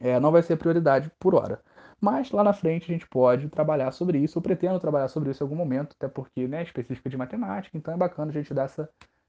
é, 0.00 0.18
não 0.18 0.32
vai 0.32 0.42
ser 0.42 0.56
prioridade 0.56 1.10
por 1.18 1.34
hora. 1.34 1.60
Mas 2.00 2.30
lá 2.30 2.44
na 2.44 2.52
frente 2.52 2.90
a 2.90 2.94
gente 2.94 3.08
pode 3.08 3.48
trabalhar 3.48 3.90
sobre 3.92 4.18
isso. 4.18 4.38
Eu 4.38 4.42
pretendo 4.42 4.78
trabalhar 4.78 5.08
sobre 5.08 5.30
isso 5.30 5.42
em 5.42 5.46
algum 5.46 5.56
momento, 5.56 5.96
até 5.98 6.08
porque 6.08 6.46
né, 6.46 6.60
é 6.60 6.62
específica 6.62 7.10
de 7.10 7.16
matemática, 7.16 7.76
então 7.76 7.92
é 7.92 7.96
bacana 7.96 8.30
a 8.30 8.34
gente 8.34 8.54
dar 8.54 8.64
essa 8.64 8.88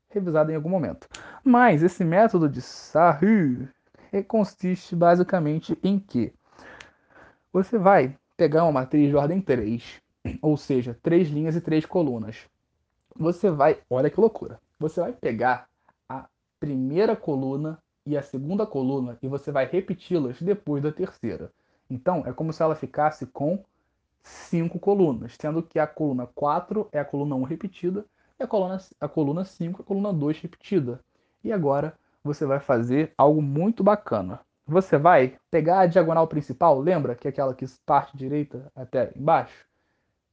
revisada 0.09 0.51
em 0.51 0.55
algum 0.55 0.69
momento. 0.69 1.07
Mas 1.43 1.83
esse 1.83 2.03
método 2.03 2.47
de 2.47 2.61
Sahu 2.61 3.67
consiste 4.27 4.95
basicamente 4.95 5.77
em 5.83 5.99
que 5.99 6.33
você 7.51 7.77
vai 7.77 8.15
pegar 8.37 8.63
uma 8.63 8.71
matriz 8.71 9.09
de 9.09 9.15
ordem 9.15 9.41
3, 9.41 10.01
ou 10.41 10.55
seja, 10.55 10.97
três 11.01 11.29
linhas 11.29 11.55
e 11.55 11.61
três 11.61 11.85
colunas. 11.85 12.47
Você 13.15 13.49
vai, 13.49 13.79
olha 13.89 14.09
que 14.09 14.19
loucura. 14.19 14.59
Você 14.79 15.01
vai 15.01 15.11
pegar 15.11 15.67
primeira 16.59 17.15
coluna 17.15 17.81
e 18.05 18.17
a 18.17 18.21
segunda 18.21 18.65
coluna 18.65 19.17
e 19.21 19.27
você 19.27 19.51
vai 19.51 19.65
repeti-las 19.65 20.41
depois 20.41 20.81
da 20.81 20.91
terceira. 20.91 21.51
Então, 21.89 22.23
é 22.25 22.33
como 22.33 22.53
se 22.53 22.61
ela 22.61 22.75
ficasse 22.75 23.25
com 23.25 23.63
cinco 24.23 24.79
colunas, 24.79 25.35
sendo 25.39 25.63
que 25.63 25.79
a 25.79 25.87
coluna 25.87 26.27
4 26.27 26.87
é 26.91 26.99
a 26.99 27.05
coluna 27.05 27.35
1 27.35 27.43
repetida 27.43 28.05
e 28.39 28.43
a 28.43 28.47
coluna, 28.47 28.77
a 28.99 29.07
coluna 29.07 29.43
5 29.43 29.81
é 29.81 29.83
a 29.83 29.85
coluna 29.85 30.13
2 30.13 30.39
repetida. 30.39 30.99
E 31.43 31.51
agora 31.51 31.97
você 32.23 32.45
vai 32.45 32.59
fazer 32.59 33.13
algo 33.17 33.41
muito 33.41 33.83
bacana. 33.83 34.39
Você 34.67 34.97
vai 34.97 35.35
pegar 35.49 35.79
a 35.79 35.85
diagonal 35.87 36.27
principal, 36.27 36.79
lembra 36.79 37.15
que 37.15 37.27
é 37.27 37.31
aquela 37.31 37.55
que 37.55 37.65
parte 37.85 38.15
direita 38.15 38.71
até 38.75 39.11
embaixo? 39.15 39.65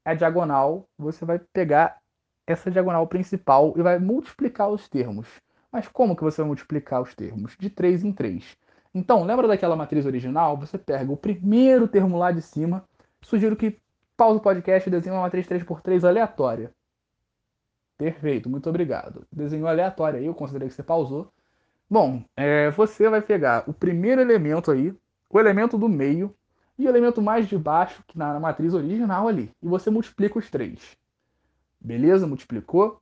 A 0.05 0.15
diagonal, 0.15 0.87
você 0.99 1.25
vai 1.25 1.39
pegar 1.39 1.99
essa 2.47 2.71
diagonal 2.71 3.07
principal 3.07 3.73
e 3.77 3.83
vai 3.83 3.99
multiplicar 3.99 4.69
os 4.69 4.89
termos. 4.89 5.27
Mas 5.77 5.89
como 5.89 6.17
que 6.17 6.23
você 6.23 6.41
vai 6.41 6.47
multiplicar 6.47 7.03
os 7.03 7.15
termos? 7.15 7.55
De 7.59 7.69
3 7.69 8.03
em 8.03 8.11
3. 8.11 8.57
Então, 8.95 9.25
lembra 9.25 9.47
daquela 9.47 9.77
matriz 9.77 10.07
original? 10.07 10.57
Você 10.57 10.79
pega 10.79 11.13
o 11.13 11.19
primeiro 11.19 11.87
termo 11.87 12.17
lá 12.17 12.33
de 12.33 12.41
cima. 12.41 12.83
Sugiro 13.21 13.55
que 13.55 13.79
pause 14.17 14.39
o 14.39 14.41
podcast 14.41 14.89
e 14.89 14.91
desenhe 14.91 15.15
uma 15.15 15.21
matriz 15.21 15.47
3x3 15.47 16.09
aleatória. 16.09 16.73
Perfeito, 17.99 18.49
muito 18.49 18.71
obrigado. 18.71 19.27
Desenhou 19.31 19.69
aleatória 19.69 20.19
aí, 20.19 20.25
eu 20.25 20.33
considerei 20.33 20.67
que 20.67 20.73
você 20.73 20.83
pausou. 20.83 21.31
Bom, 21.91 22.25
é, 22.35 22.71
você 22.71 23.11
vai 23.11 23.21
pegar 23.21 23.69
o 23.69 23.75
primeiro 23.75 24.23
elemento 24.23 24.71
aí, 24.71 24.95
o 25.29 25.39
elemento 25.39 25.77
do 25.77 25.91
meio 25.91 26.35
e 26.79 26.87
o 26.87 26.89
elemento 26.89 27.21
mais 27.21 27.47
de 27.47 27.59
baixo, 27.59 28.03
que 28.07 28.17
na 28.17 28.41
matriz 28.41 28.73
original 28.73 29.29
ali. 29.29 29.51
E 29.63 29.69
você 29.69 29.91
multiplica 29.91 30.39
os 30.39 30.49
três. 30.49 30.97
Beleza? 31.79 32.27
Multiplicou. 32.27 32.99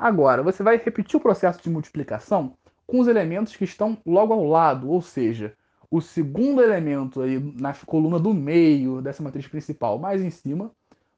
Agora, 0.00 0.42
você 0.42 0.62
vai 0.62 0.78
repetir 0.78 1.16
o 1.16 1.20
processo 1.20 1.62
de 1.62 1.68
multiplicação 1.68 2.56
com 2.86 3.00
os 3.00 3.06
elementos 3.06 3.54
que 3.54 3.64
estão 3.64 3.98
logo 4.06 4.32
ao 4.32 4.46
lado, 4.46 4.88
ou 4.88 5.02
seja, 5.02 5.54
o 5.90 6.00
segundo 6.00 6.62
elemento 6.62 7.20
aí 7.20 7.38
na 7.60 7.74
coluna 7.74 8.18
do 8.18 8.32
meio 8.32 9.02
dessa 9.02 9.22
matriz 9.22 9.46
principal, 9.46 9.98
mais 9.98 10.22
em 10.22 10.30
cima, 10.30 10.70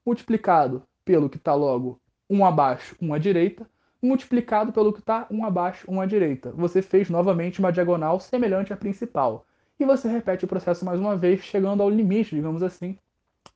multiplicado 0.05 0.83
pelo 1.05 1.31
que 1.31 1.37
está 1.37 1.55
logo 1.55 2.01
um 2.29 2.45
abaixo, 2.45 2.97
um 3.01 3.15
à 3.15 3.19
direita, 3.19 3.71
multiplicado 4.03 4.73
pelo 4.73 4.93
que 4.93 4.99
está 4.99 5.29
um 5.31 5.45
abaixo, 5.45 5.89
um 5.89 6.01
à 6.01 6.07
direita. 6.07 6.51
Você 6.51 6.83
fez 6.83 7.09
novamente 7.09 7.61
uma 7.61 7.71
diagonal 7.71 8.19
semelhante 8.19 8.73
à 8.73 8.77
principal. 8.77 9.47
E 9.79 9.85
você 9.85 10.09
repete 10.09 10.45
o 10.45 10.49
processo 10.49 10.85
mais 10.85 10.99
uma 10.99 11.17
vez, 11.17 11.41
chegando 11.43 11.85
ao 11.85 11.89
limite, 11.89 12.35
digamos 12.35 12.65
assim, 12.65 12.99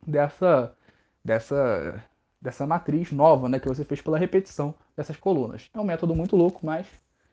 dessa, 0.07 0.73
dessa, 1.25 2.01
dessa 2.41 2.67
matriz 2.67 3.13
nova 3.13 3.49
né, 3.49 3.59
que 3.59 3.69
você 3.69 3.85
fez 3.85 4.01
pela 4.01 4.19
repetição 4.19 4.75
dessas 4.97 5.17
colunas. 5.17 5.69
É 5.75 5.81
um 5.81 5.85
método 5.85 6.15
muito 6.15 6.37
louco, 6.37 6.65
mas 6.65 6.87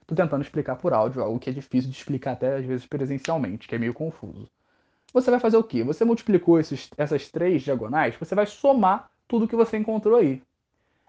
Tô 0.06 0.16
tentando 0.16 0.42
explicar 0.42 0.76
por 0.76 0.94
áudio, 0.94 1.22
algo 1.22 1.40
que 1.40 1.50
é 1.50 1.54
difícil 1.54 1.90
de 1.90 1.98
explicar 1.98 2.34
até 2.34 2.58
às 2.58 2.66
vezes 2.66 2.86
presencialmente, 2.86 3.68
que 3.68 3.76
é 3.76 3.78
meio 3.78 3.94
confuso. 3.94 4.50
Você 5.14 5.32
vai 5.32 5.40
fazer 5.40 5.58
o 5.58 5.64
quê? 5.64 5.84
Você 5.84 6.04
multiplicou 6.04 6.60
esses, 6.60 6.90
essas 6.98 7.30
três 7.30 7.62
diagonais, 7.62 8.16
você 8.16 8.36
vai 8.36 8.46
somar 8.46 9.10
tudo 9.28 9.48
que 9.48 9.56
você 9.56 9.78
encontrou 9.78 10.18
aí. 10.18 10.42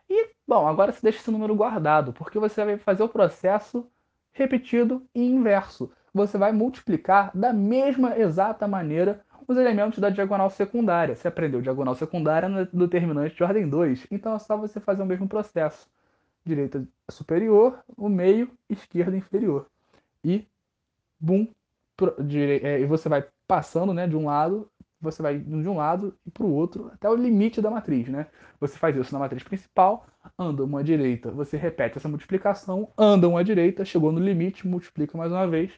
E, 0.08 0.30
bom, 0.46 0.66
agora 0.68 0.92
você 0.92 1.00
deixa 1.02 1.18
esse 1.18 1.30
número 1.30 1.54
guardado, 1.54 2.12
porque 2.12 2.38
você 2.38 2.64
vai 2.64 2.76
fazer 2.78 3.02
o 3.02 3.08
processo 3.08 3.86
repetido 4.32 5.04
e 5.14 5.24
inverso. 5.24 5.90
Você 6.12 6.38
vai 6.38 6.52
multiplicar 6.52 7.30
da 7.34 7.52
mesma 7.52 8.16
exata 8.16 8.68
maneira 8.68 9.23
os 9.46 9.56
elementos 9.56 9.98
da 9.98 10.10
diagonal 10.10 10.50
secundária. 10.50 11.14
Você 11.14 11.28
aprendeu 11.28 11.60
diagonal 11.60 11.94
secundária 11.94 12.48
no 12.48 12.86
determinante 12.86 13.34
de 13.34 13.42
ordem 13.42 13.68
2, 13.68 14.06
então 14.10 14.34
é 14.34 14.38
só 14.38 14.56
você 14.56 14.80
fazer 14.80 15.02
o 15.02 15.06
mesmo 15.06 15.28
processo 15.28 15.88
direita 16.44 16.86
superior, 17.10 17.82
o 17.96 18.08
meio, 18.08 18.50
esquerda 18.68 19.16
inferior. 19.16 19.66
E, 20.22 20.46
bum, 21.18 21.48
é, 22.62 22.80
e 22.80 22.86
você 22.86 23.08
vai 23.08 23.26
passando 23.46 23.94
né, 23.94 24.06
de 24.06 24.16
um 24.16 24.26
lado, 24.26 24.70
você 25.00 25.22
vai 25.22 25.38
de 25.38 25.68
um 25.68 25.76
lado 25.76 26.16
e 26.26 26.30
para 26.30 26.44
o 26.44 26.52
outro, 26.52 26.90
até 26.92 27.08
o 27.08 27.14
limite 27.14 27.60
da 27.62 27.70
matriz. 27.70 28.08
Né? 28.08 28.26
Você 28.60 28.76
faz 28.76 28.96
isso 28.96 29.12
na 29.12 29.18
matriz 29.18 29.42
principal, 29.42 30.06
anda 30.38 30.64
uma 30.64 30.84
direita, 30.84 31.30
você 31.30 31.56
repete 31.56 31.98
essa 31.98 32.08
multiplicação, 32.08 32.90
anda 32.96 33.28
uma 33.28 33.44
direita, 33.44 33.84
chegou 33.84 34.12
no 34.12 34.20
limite, 34.20 34.66
multiplica 34.66 35.16
mais 35.16 35.32
uma 35.32 35.46
vez 35.46 35.72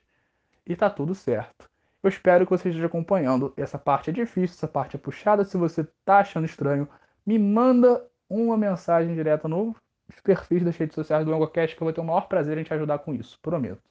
e 0.66 0.72
está 0.72 0.90
tudo 0.90 1.14
certo. 1.14 1.68
Eu 2.06 2.08
espero 2.08 2.46
que 2.46 2.50
você 2.50 2.68
esteja 2.68 2.86
acompanhando. 2.86 3.52
Essa 3.56 3.80
parte 3.80 4.10
é 4.10 4.12
difícil, 4.12 4.54
essa 4.54 4.68
parte 4.68 4.94
é 4.94 4.98
puxada. 4.98 5.44
Se 5.44 5.56
você 5.56 5.80
está 5.80 6.18
achando 6.18 6.44
estranho, 6.44 6.88
me 7.26 7.36
manda 7.36 8.00
uma 8.30 8.56
mensagem 8.56 9.12
direta 9.12 9.48
no 9.48 9.74
os 10.08 10.20
perfis 10.20 10.62
das 10.62 10.76
redes 10.76 10.94
sociais 10.94 11.24
do 11.24 11.32
LongoCast 11.32 11.74
que 11.74 11.82
eu 11.82 11.84
vou 11.84 11.92
ter 11.92 12.00
o 12.00 12.04
maior 12.04 12.28
prazer 12.28 12.56
em 12.58 12.62
te 12.62 12.72
ajudar 12.72 13.00
com 13.00 13.12
isso, 13.12 13.36
prometo. 13.42 13.82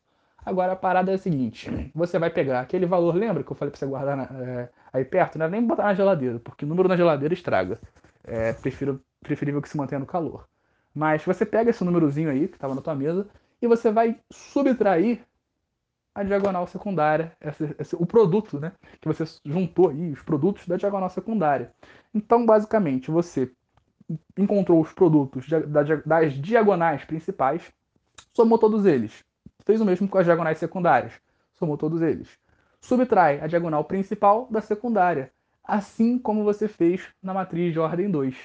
Agora 0.45 0.71
a 0.71 0.75
parada 0.77 1.11
é 1.11 1.15
a 1.15 1.17
seguinte: 1.17 1.91
você 1.93 2.17
vai 2.17 2.29
pegar 2.29 2.61
aquele 2.61 2.85
valor, 2.85 3.13
lembra 3.15 3.43
que 3.43 3.51
eu 3.51 3.55
falei 3.57 3.69
pra 3.69 3.79
você 3.79 3.85
guardar 3.85 4.15
na, 4.15 4.23
é, 4.23 4.69
aí 4.93 5.03
perto? 5.03 5.37
Não 5.37 5.47
é 5.47 5.49
nem 5.49 5.67
botar 5.67 5.83
na 5.83 5.93
geladeira, 5.93 6.39
porque 6.39 6.63
o 6.63 6.67
número 6.69 6.87
na 6.87 6.95
geladeira 6.95 7.33
estraga. 7.33 7.81
É 8.23 8.53
prefiro, 8.53 9.01
preferível 9.19 9.61
que 9.61 9.67
se 9.67 9.75
mantenha 9.75 9.99
no 9.99 10.05
calor. 10.05 10.47
Mas 10.93 11.21
você 11.25 11.45
pega 11.45 11.69
esse 11.69 11.83
númerozinho 11.83 12.29
aí, 12.29 12.47
que 12.47 12.55
estava 12.55 12.73
na 12.73 12.81
tua 12.81 12.95
mesa, 12.95 13.27
e 13.61 13.67
você 13.67 13.91
vai 13.91 14.17
subtrair 14.31 15.19
a 16.15 16.23
diagonal 16.23 16.65
secundária, 16.65 17.33
esse, 17.41 17.75
esse, 17.77 17.95
o 17.95 18.05
produto, 18.05 18.57
né? 18.57 18.71
Que 19.01 19.07
você 19.07 19.25
juntou 19.43 19.89
aí, 19.89 20.11
os 20.11 20.21
produtos 20.21 20.65
da 20.65 20.77
diagonal 20.77 21.09
secundária. 21.09 21.73
Então, 22.13 22.45
basicamente, 22.45 23.11
você 23.11 23.51
encontrou 24.37 24.81
os 24.81 24.93
produtos 24.93 25.45
das 26.07 26.33
diagonais 26.33 27.03
principais, 27.03 27.69
somou 28.33 28.57
todos 28.57 28.85
eles. 28.85 29.25
Fez 29.65 29.81
o 29.81 29.85
mesmo 29.85 30.07
com 30.07 30.17
as 30.17 30.25
diagonais 30.25 30.57
secundárias, 30.57 31.13
somou 31.53 31.77
todos 31.77 32.01
eles. 32.01 32.29
Subtrai 32.79 33.41
a 33.41 33.47
diagonal 33.47 33.83
principal 33.83 34.47
da 34.49 34.61
secundária, 34.61 35.31
assim 35.63 36.17
como 36.17 36.43
você 36.43 36.67
fez 36.67 37.09
na 37.21 37.33
matriz 37.33 37.73
de 37.73 37.79
ordem 37.79 38.09
2. 38.09 38.35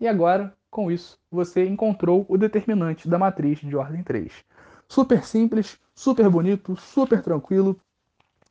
E 0.00 0.08
agora, 0.08 0.52
com 0.68 0.90
isso, 0.90 1.16
você 1.30 1.64
encontrou 1.64 2.26
o 2.28 2.36
determinante 2.36 3.08
da 3.08 3.18
matriz 3.18 3.60
de 3.60 3.76
ordem 3.76 4.02
3. 4.02 4.44
Super 4.88 5.24
simples, 5.24 5.78
super 5.94 6.28
bonito, 6.28 6.76
super 6.76 7.22
tranquilo, 7.22 7.80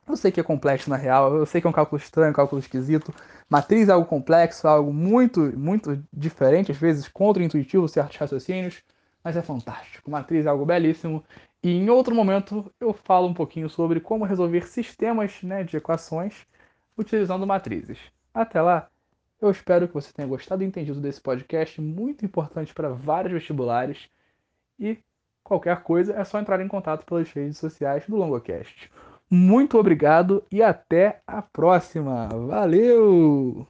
eu 0.06 0.16
sei 0.16 0.30
que 0.30 0.38
é 0.38 0.42
complexo 0.42 0.90
na 0.90 0.96
real, 0.96 1.34
eu 1.34 1.46
sei 1.46 1.60
que 1.60 1.66
é 1.66 1.70
um 1.70 1.72
cálculo 1.72 2.00
estranho, 2.00 2.30
um 2.30 2.34
cálculo 2.34 2.60
esquisito. 2.60 3.12
Matriz 3.48 3.88
é 3.88 3.92
algo 3.92 4.06
complexo, 4.06 4.68
algo 4.68 4.92
muito, 4.92 5.40
muito 5.58 6.02
diferente, 6.12 6.70
às 6.70 6.76
vezes 6.76 7.08
contra-intuitivo, 7.08 7.88
certos 7.88 8.18
raciocínios, 8.18 8.82
mas 9.22 9.36
é 9.36 9.42
fantástico. 9.42 10.10
Matriz 10.10 10.44
é 10.44 10.48
algo 10.50 10.66
belíssimo. 10.66 11.24
E 11.62 11.70
em 11.70 11.88
outro 11.88 12.14
momento 12.14 12.70
eu 12.78 12.92
falo 12.92 13.26
um 13.26 13.32
pouquinho 13.34 13.70
sobre 13.70 13.98
como 13.98 14.26
resolver 14.26 14.66
sistemas 14.66 15.42
né, 15.42 15.64
de 15.64 15.78
equações 15.78 16.46
utilizando 16.96 17.46
matrizes. 17.46 17.98
Até 18.34 18.60
lá, 18.60 18.88
eu 19.40 19.50
espero 19.50 19.88
que 19.88 19.94
você 19.94 20.12
tenha 20.12 20.28
gostado 20.28 20.62
e 20.62 20.66
entendido 20.66 21.00
desse 21.00 21.20
podcast, 21.20 21.80
muito 21.80 22.24
importante 22.24 22.74
para 22.74 22.90
vários 22.90 23.32
vestibulares. 23.32 24.08
E 24.78 24.98
qualquer 25.44 25.82
coisa 25.82 26.14
é 26.14 26.24
só 26.24 26.40
entrar 26.40 26.60
em 26.60 26.68
contato 26.68 27.04
pelas 27.06 27.30
redes 27.30 27.58
sociais 27.58 28.04
do 28.08 28.16
LongoCast. 28.16 28.90
Muito 29.30 29.78
obrigado 29.78 30.44
e 30.50 30.62
até 30.62 31.20
a 31.26 31.42
próxima. 31.42 32.28
Valeu! 32.28 33.68